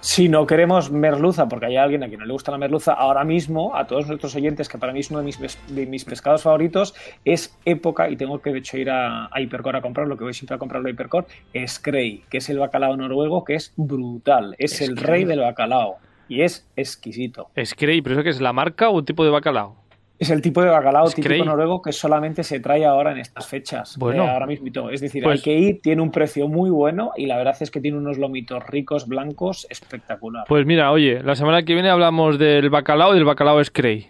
si 0.00 0.28
no 0.28 0.46
queremos 0.46 0.90
merluza, 0.90 1.48
porque 1.48 1.66
hay 1.66 1.76
alguien 1.76 2.02
a 2.02 2.08
quien 2.08 2.20
no 2.20 2.26
le 2.26 2.32
gusta 2.32 2.50
la 2.50 2.58
merluza, 2.58 2.92
ahora 2.94 3.22
mismo, 3.24 3.76
a 3.76 3.86
todos 3.86 4.06
nuestros 4.06 4.34
oyentes, 4.34 4.68
que 4.68 4.78
para 4.78 4.92
mí 4.92 5.00
es 5.00 5.10
uno 5.10 5.20
de 5.20 5.26
mis, 5.26 5.36
pes- 5.36 5.58
de 5.68 5.86
mis 5.86 6.04
pescados 6.04 6.42
favoritos, 6.42 6.94
es 7.24 7.56
época, 7.64 8.08
y 8.08 8.16
tengo 8.16 8.40
que 8.40 8.50
de 8.52 8.58
hecho 8.60 8.78
ir 8.78 8.90
a, 8.90 9.26
a 9.30 9.40
Hipercor 9.40 9.76
a 9.76 9.82
comprarlo, 9.82 10.16
que 10.16 10.24
voy 10.24 10.32
siempre 10.34 10.56
a 10.56 10.58
comprarlo 10.58 10.88
a 10.88 10.90
Hipercor, 10.92 11.26
Screy, 11.66 12.24
que 12.30 12.38
es 12.38 12.48
el 12.48 12.58
bacalao 12.58 12.96
noruego, 12.96 13.44
que 13.44 13.54
es 13.54 13.72
brutal, 13.76 14.54
es 14.58 14.80
el 14.80 14.96
rey 14.96 15.24
del 15.24 15.40
bacalao, 15.40 15.96
y 16.28 16.42
es 16.42 16.66
exquisito. 16.76 17.48
Screy, 17.62 18.00
¿pero 18.02 18.14
eso 18.14 18.22
que 18.24 18.30
es 18.30 18.40
la 18.40 18.52
marca 18.52 18.88
o 18.88 18.98
un 18.98 19.04
tipo 19.04 19.24
de 19.24 19.30
bacalao? 19.30 19.76
Es 20.20 20.28
el 20.28 20.42
tipo 20.42 20.60
de 20.62 20.68
bacalao 20.68 21.06
Screy. 21.06 21.22
típico 21.38 21.46
noruego 21.46 21.80
que 21.80 21.92
solamente 21.92 22.44
se 22.44 22.60
trae 22.60 22.84
ahora 22.84 23.12
en 23.12 23.18
estas 23.18 23.46
fechas. 23.48 23.96
Bueno. 23.96 24.24
eh, 24.24 24.28
ahora 24.28 24.44
mismo. 24.46 24.90
Es 24.90 25.00
decir, 25.00 25.22
Pues- 25.24 25.38
hay 25.40 25.42
que 25.42 25.54
ir, 25.58 25.80
tiene 25.80 26.02
un 26.02 26.10
precio 26.10 26.46
muy 26.46 26.68
bueno 26.68 27.12
y 27.16 27.24
la 27.24 27.38
verdad 27.38 27.56
es 27.58 27.70
que 27.70 27.80
tiene 27.80 27.96
unos 27.96 28.18
lomitos 28.18 28.62
ricos, 28.66 29.08
blancos, 29.08 29.66
espectacular. 29.70 30.44
Pues 30.46 30.66
mira, 30.66 30.92
oye, 30.92 31.22
la 31.22 31.34
semana 31.36 31.62
que 31.62 31.72
viene 31.72 31.88
hablamos 31.88 32.38
del 32.38 32.68
bacalao 32.68 33.12
y 33.12 33.14
del 33.14 33.24
bacalao 33.24 33.64
Screy. 33.64 34.08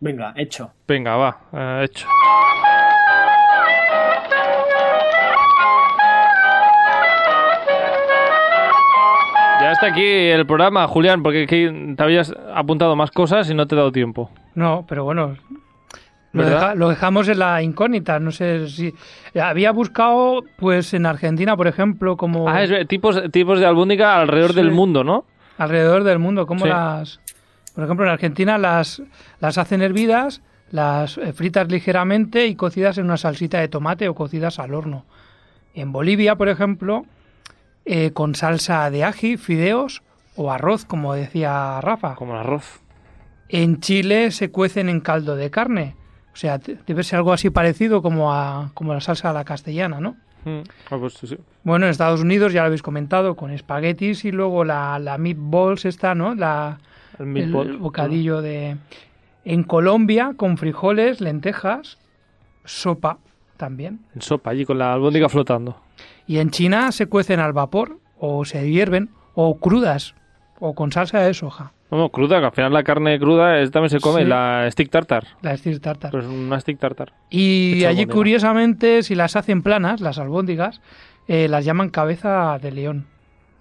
Venga, 0.00 0.32
hecho. 0.34 0.70
Venga, 0.88 1.16
va, 1.16 1.40
eh, 1.52 1.84
hecho. 1.84 2.06
Ya 9.60 9.72
está 9.72 9.88
aquí 9.88 10.02
el 10.02 10.46
programa, 10.46 10.86
Julián, 10.88 11.22
porque 11.22 11.42
aquí 11.42 11.68
te 11.94 12.02
habías 12.02 12.32
apuntado 12.54 12.96
más 12.96 13.10
cosas 13.10 13.50
y 13.50 13.54
no 13.54 13.66
te 13.66 13.74
he 13.74 13.78
dado 13.78 13.92
tiempo. 13.92 14.30
No, 14.54 14.84
pero 14.88 15.04
bueno, 15.04 15.36
lo, 16.32 16.42
¿Verdad? 16.42 16.60
deja- 16.60 16.74
lo 16.74 16.88
dejamos 16.88 17.28
en 17.28 17.38
la 17.38 17.62
incógnita. 17.62 18.18
No 18.20 18.30
sé 18.32 18.68
si. 18.68 18.94
Había 19.40 19.70
buscado, 19.72 20.42
pues 20.58 20.92
en 20.94 21.06
Argentina, 21.06 21.56
por 21.56 21.66
ejemplo, 21.66 22.16
como 22.16 22.48
Ah, 22.48 22.62
es 22.62 22.88
tipos, 22.88 23.20
tipos 23.32 23.58
de 23.60 23.66
albóndiga 23.66 24.20
alrededor 24.20 24.50
Sí. 24.50 24.56
del 24.56 24.70
mundo, 24.72 25.04
¿no? 25.04 25.24
alrededor 25.58 26.04
del 26.04 26.18
mundo, 26.18 26.46
como 26.46 26.64
Sí. 26.64 26.68
las. 26.70 27.20
Por 27.74 27.84
ejemplo, 27.84 28.06
en 28.06 28.12
Argentina 28.12 28.56
las, 28.58 29.02
las 29.40 29.58
hacen 29.58 29.82
hervidas, 29.82 30.40
las 30.72 31.18
eh, 31.18 31.32
fritas 31.34 31.68
ligeramente 31.68 32.46
y 32.46 32.54
cocidas 32.56 32.96
en 32.98 33.04
una 33.04 33.16
salsita 33.18 33.58
de 33.60 33.68
tomate 33.68 34.08
o 34.08 34.14
cocidas 34.14 34.58
al 34.58 34.72
horno. 34.74 35.04
En 35.74 35.92
Bolivia, 35.92 36.34
por 36.36 36.48
ejemplo, 36.48 37.04
eh, 37.84 38.10
con 38.12 38.34
salsa 38.34 38.90
de 38.90 39.04
ají, 39.04 39.36
fideos 39.36 40.02
o 40.34 40.50
arroz, 40.50 40.84
como 40.84 41.14
decía 41.14 41.80
Rafa. 41.80 42.14
Como 42.14 42.32
el 42.34 42.40
arroz. 42.40 42.80
En 43.52 43.80
Chile 43.80 44.30
se 44.30 44.50
cuecen 44.50 44.88
en 44.88 45.00
caldo 45.00 45.34
de 45.36 45.50
carne. 45.50 45.96
O 46.32 46.36
sea, 46.36 46.58
debe 46.58 47.02
ser 47.02 47.16
algo 47.18 47.32
así 47.32 47.50
parecido 47.50 48.00
como, 48.02 48.32
a, 48.32 48.70
como 48.74 48.94
la 48.94 49.00
salsa 49.00 49.30
a 49.30 49.32
la 49.32 49.44
castellana, 49.44 50.00
¿no? 50.00 50.16
Mm, 50.44 50.60
ah, 50.90 50.96
pues 50.98 51.14
sí, 51.14 51.26
sí. 51.26 51.36
Bueno, 51.64 51.86
en 51.86 51.90
Estados 51.90 52.20
Unidos 52.22 52.52
ya 52.52 52.60
lo 52.60 52.66
habéis 52.66 52.82
comentado, 52.82 53.34
con 53.34 53.50
espaguetis 53.50 54.24
y 54.24 54.30
luego 54.30 54.64
la, 54.64 54.98
la 55.00 55.18
meatballs 55.18 55.84
esta, 55.84 56.14
¿no? 56.14 56.34
La, 56.34 56.78
El 57.18 57.26
el 57.26 57.32
meatball. 57.32 57.76
bocadillo 57.78 58.40
de... 58.40 58.76
En 59.44 59.64
Colombia, 59.64 60.32
con 60.36 60.56
frijoles, 60.56 61.20
lentejas, 61.20 61.98
sopa 62.64 63.18
también. 63.56 64.00
En 64.14 64.22
sopa, 64.22 64.50
allí 64.50 64.64
con 64.64 64.78
la 64.78 64.92
albóndiga 64.92 65.28
flotando. 65.28 65.76
Y 66.26 66.38
en 66.38 66.50
China 66.50 66.92
se 66.92 67.06
cuecen 67.06 67.40
al 67.40 67.52
vapor, 67.52 67.98
o 68.18 68.44
se 68.44 68.70
hierven, 68.70 69.10
o 69.34 69.58
crudas, 69.58 70.14
o 70.60 70.74
con 70.74 70.92
salsa 70.92 71.18
de 71.20 71.34
soja. 71.34 71.72
No, 71.90 72.08
cruda, 72.10 72.38
que 72.40 72.46
al 72.46 72.52
final 72.52 72.72
la 72.72 72.82
carne 72.84 73.18
cruda 73.18 73.58
es- 73.60 73.70
también 73.70 73.90
se 73.90 74.00
come, 74.00 74.22
Sí. 74.22 74.28
la 74.28 74.68
stick 74.70 74.90
tartar. 74.90 75.24
La 75.42 75.56
stick 75.56 75.80
tartar. 75.80 76.10
Pues 76.12 76.24
una 76.24 76.60
stick 76.60 76.78
tartar. 76.78 77.12
Y 77.30 77.72
allí, 77.78 77.86
albóndiga. 78.02 78.12
curiosamente, 78.14 79.02
si 79.02 79.14
las 79.14 79.34
hacen 79.36 79.62
planas, 79.62 80.00
las 80.00 80.18
albóndigas, 80.18 80.80
eh, 81.28 81.48
las 81.48 81.64
llaman 81.64 81.90
cabeza 81.90 82.58
de 82.60 82.70
león. 82.72 83.06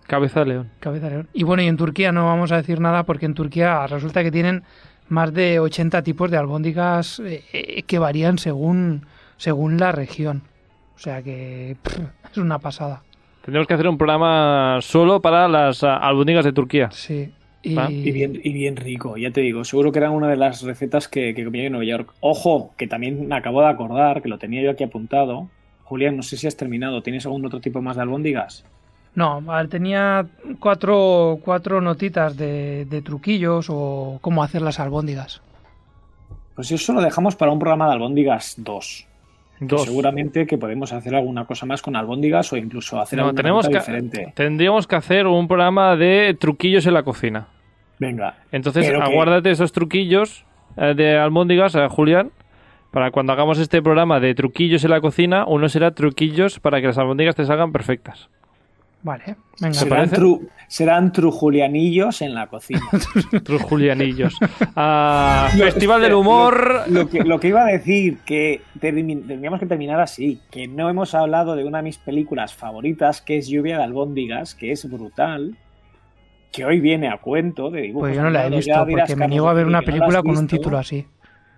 Cabeza 0.08 0.40
de 0.42 0.46
león. 0.48 0.70
Cabeza 0.80 1.06
de 1.06 1.12
león. 1.12 1.28
Y 1.34 1.44
bueno, 1.44 1.64
y 1.64 1.68
en 1.68 1.78
Turquía 1.78 2.12
no 2.12 2.26
vamos 2.26 2.52
a 2.52 2.58
decir 2.58 2.80
nada 2.80 3.04
porque 3.04 3.26
en 3.26 3.34
Turquía 3.34 3.86
resulta 3.88 4.24
que 4.24 4.32
tienen 4.32 4.64
más 5.08 5.34
de 5.34 5.60
80 5.60 6.04
tipos 6.04 6.30
de 6.32 6.38
albóndigas 6.38 7.20
eh, 7.20 7.44
eh, 7.54 7.84
que 7.84 7.98
varían 8.00 8.38
según, 8.38 9.06
según 9.38 9.78
la 9.80 9.92
región. 9.92 10.44
O 10.96 11.00
sea 11.00 11.22
que 11.24 11.78
pff, 11.82 12.00
es 12.32 12.38
una 12.38 12.60
pasada. 12.60 13.02
Tendremos 13.44 13.68
que 13.68 13.74
hacer 13.74 13.88
un 13.88 13.98
programa 13.98 14.78
solo 14.82 15.20
para 15.22 15.48
las 15.48 15.84
ah, 15.84 15.98
albóndigas 15.98 16.46
de 16.46 16.54
Turquía. 16.54 16.90
Sí. 16.92 17.34
Y, 17.62 17.78
Y 17.78 18.12
bien, 18.12 18.40
y 18.42 18.54
bien 18.54 18.76
rico, 18.76 19.18
ya 19.18 19.32
te 19.32 19.42
digo. 19.42 19.64
Seguro 19.66 19.92
que 19.92 20.00
era 20.00 20.12
una 20.12 20.30
de 20.30 20.38
las 20.38 20.62
recetas 20.62 21.08
que, 21.08 21.34
que 21.34 21.44
comía 21.44 21.66
en 21.66 21.74
Nueva 21.74 21.86
York. 21.86 22.14
Ojo, 22.22 22.74
que 22.78 22.88
también 22.88 23.28
me 23.28 23.36
acabo 23.36 23.62
de 23.62 23.68
acordar, 23.68 24.22
que 24.22 24.30
lo 24.30 24.38
tenía 24.38 24.62
yo 24.62 24.72
aquí 24.72 24.84
apuntado. 24.84 25.50
Julián, 25.84 26.16
no 26.16 26.24
sé 26.24 26.38
si 26.38 26.48
has 26.48 26.56
terminado. 26.56 27.02
¿Tienes 27.02 27.26
algún 27.26 27.46
otro 27.46 27.60
tipo 27.60 27.82
más 27.82 27.98
de 27.98 28.04
albóndigas? 28.04 28.64
No, 29.16 29.44
tenía 29.68 30.26
cuatro, 30.60 31.40
cuatro 31.44 31.82
notitas 31.82 32.38
de, 32.38 32.86
de 32.86 33.02
truquillos 33.02 33.68
o 33.70 34.20
cómo 34.22 34.44
hacer 34.44 34.62
las 34.62 34.80
albóndigas. 34.80 35.42
Pues 36.56 36.72
eso 36.72 36.94
lo 36.94 37.02
dejamos 37.02 37.36
para 37.36 37.52
un 37.52 37.60
programa 37.60 37.88
de 37.88 37.94
albóndigas 37.94 38.56
2. 38.58 39.08
Dos. 39.62 39.84
Seguramente 39.84 40.48
que 40.48 40.58
podemos 40.58 40.94
hacer 40.94 41.14
alguna 41.16 41.46
cosa 41.46 41.66
más 41.66 41.82
con 41.82 41.96
albóndigas 41.96 42.52
o 42.54 42.58
incluso 42.58 43.00
hacer 43.00 43.18
No, 43.20 43.26
alguna 43.26 43.42
tenemos 43.42 43.68
que, 43.68 43.74
diferente. 43.78 44.32
tendríamos 44.36 44.88
que 44.88 44.96
hacer 44.96 45.28
un 45.28 45.48
programa 45.48 45.96
de 45.98 46.36
truquillos 46.40 46.86
en 46.86 46.94
la 46.94 47.04
cocina. 47.04 47.48
Venga, 48.00 48.36
Entonces, 48.54 48.86
Pero 48.88 49.00
que- 49.00 49.06
aguárdate 49.12 49.52
esos 49.52 49.74
truquillos 49.74 50.46
eh, 50.78 50.94
de 50.96 51.18
albóndigas, 51.18 51.76
eh, 51.76 51.88
Julián, 51.90 52.32
para 52.92 53.12
cuando 53.12 53.34
hagamos 53.34 53.60
este 53.60 53.82
programa 53.82 54.20
de 54.22 54.34
truquillos 54.34 54.84
en 54.86 54.92
la 54.92 55.02
cocina, 55.02 55.44
uno 55.46 55.68
será 55.68 55.92
truquillos 55.92 56.60
para 56.62 56.80
que 56.80 56.88
las 56.88 56.98
albóndigas 56.98 57.36
te 57.36 57.44
salgan 57.46 57.72
perfectas. 57.74 58.30
Vale, 59.02 59.36
venga. 59.62 59.74
¿Se 59.74 59.80
serán, 59.86 59.98
parece? 60.10 60.16
tru- 60.18 60.48
serán 60.68 61.12
trujulianillos 61.14 62.22
en 62.22 62.36
la 62.36 62.48
cocina. 62.48 62.82
Trus 63.44 63.62
Julianillos. 63.64 64.38
Ah, 64.76 65.50
No, 65.58 65.64
Festival 65.64 66.02
del 66.02 66.14
Humor. 66.14 66.84
Lo, 66.90 67.02
lo 67.04 67.10
que, 67.10 67.24
lo 67.24 67.40
que 67.40 67.48
iba 67.48 67.62
a 67.64 67.66
decir, 67.68 68.18
que 68.26 68.62
tendríamos 68.80 69.60
que 69.60 69.66
terminar 69.66 70.02
así, 70.02 70.40
que 70.52 70.68
no 70.68 70.90
hemos 70.90 71.16
hablado 71.16 71.56
de 71.56 71.64
una 71.64 71.78
de 71.80 71.86
mis 71.86 71.98
películas 71.98 72.54
favoritas, 72.54 73.22
que 73.22 73.38
es 73.38 73.48
Lluvia 73.48 73.78
de 73.78 73.84
albóndigas, 73.84 74.54
que 74.54 74.72
es 74.74 74.90
brutal, 74.90 75.56
que 76.52 76.66
hoy 76.66 76.80
viene 76.82 77.08
a 77.08 77.18
cuento 77.18 77.70
de 77.70 77.82
dibujos. 77.84 78.10
Pues 78.10 78.16
yo 78.18 78.24
no 78.24 78.30
la 78.30 78.48
he 78.48 78.50
visto 78.50 78.74
porque 78.90 79.16
me 79.16 79.28
niego 79.28 79.48
a 79.48 79.54
ver 79.54 79.66
una 79.66 79.80
no 79.80 79.86
película 79.86 80.22
con 80.22 80.38
un 80.38 80.48
título 80.48 80.78
así. 80.78 81.06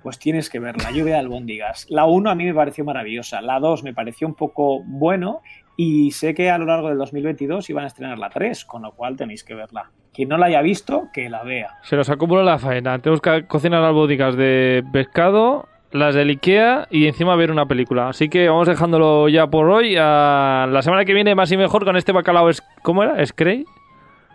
Pues 0.04 0.18
tienes 0.20 0.50
que 0.50 0.60
verla, 0.60 0.90
Lluvia 0.92 1.14
de 1.14 1.20
albóndigas. 1.20 1.86
La 1.90 2.06
1 2.06 2.30
a 2.30 2.36
mí 2.36 2.44
me 2.46 2.54
pareció 2.54 2.84
maravillosa, 2.84 3.40
la 3.42 3.60
2 3.60 3.84
me 3.84 3.94
pareció 3.94 4.28
un 4.28 4.34
poco 4.34 4.82
bueno 4.84 5.42
y 5.84 6.12
sé 6.12 6.36
que 6.36 6.52
a 6.52 6.60
lo 6.60 6.66
largo 6.66 6.90
del 6.90 7.00
2022 7.00 7.68
iban 7.72 7.86
a 7.86 7.88
estrenar 7.88 8.20
la 8.20 8.30
3, 8.30 8.66
con 8.66 8.84
lo 8.84 8.92
cual 8.92 9.18
tenéis 9.18 9.44
que 9.44 9.56
verla. 9.56 9.90
Quien 10.14 10.30
no 10.30 10.38
la 10.38 10.46
haya 10.46 10.62
visto, 10.62 11.08
que 11.12 11.28
la 11.28 11.42
vea. 11.42 11.80
Se 11.82 11.96
nos 11.96 12.08
acumula 12.12 12.44
la 12.44 12.60
faena. 12.60 13.00
Tenemos 13.00 13.20
que 13.20 13.48
cocinar 13.48 13.84
albóndigas 13.84 14.36
de 14.36 14.84
pescado, 14.94 15.68
las 15.92 16.14
del 16.14 16.30
Ikea 16.30 16.88
y 16.92 17.08
encima 17.08 17.36
ver 17.36 17.50
una 17.50 17.66
película. 17.66 18.10
Así 18.10 18.30
que 18.30 18.48
vamos 18.48 18.68
dejándolo 18.68 19.28
ya 19.28 19.48
por 19.48 19.72
hoy. 19.72 19.96
A 19.98 20.68
la 20.70 20.84
semana 20.84 21.04
que 21.04 21.16
viene 21.16 21.34
más 21.34 21.52
y 21.52 21.58
mejor 21.58 21.84
con 21.84 21.98
este 21.98 22.12
bacalao. 22.12 22.52
Es, 22.52 22.62
¿Cómo 22.84 23.02
era? 23.02 23.26
¿Screy? 23.26 23.66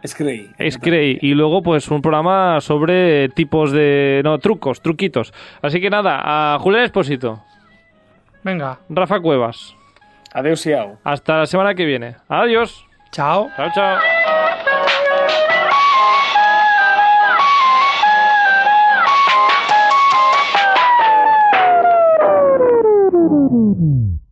Screy. 0.04 0.50
Screy. 0.68 1.18
Y 1.22 1.34
luego 1.34 1.62
pues 1.62 1.88
un 1.92 2.02
programa 2.02 2.60
sobre 2.60 3.28
tipos 3.28 3.70
de... 3.70 4.20
No, 4.24 4.40
trucos, 4.40 4.80
truquitos. 4.80 5.32
Así 5.62 5.80
que 5.80 5.90
nada, 5.90 6.22
a 6.24 6.58
Julián 6.58 6.82
Espósito, 6.82 7.40
Venga, 8.42 8.80
Rafa 8.88 9.20
Cuevas. 9.20 9.75
Adiós 10.36 10.66
y. 10.66 10.72
Hasta 11.02 11.38
la 11.38 11.46
semana 11.46 11.74
que 11.74 11.86
viene. 11.86 12.16
Adiós. 12.28 12.84
Chao. 13.10 13.48
Chao, 13.56 13.70
chao. 13.74 13.98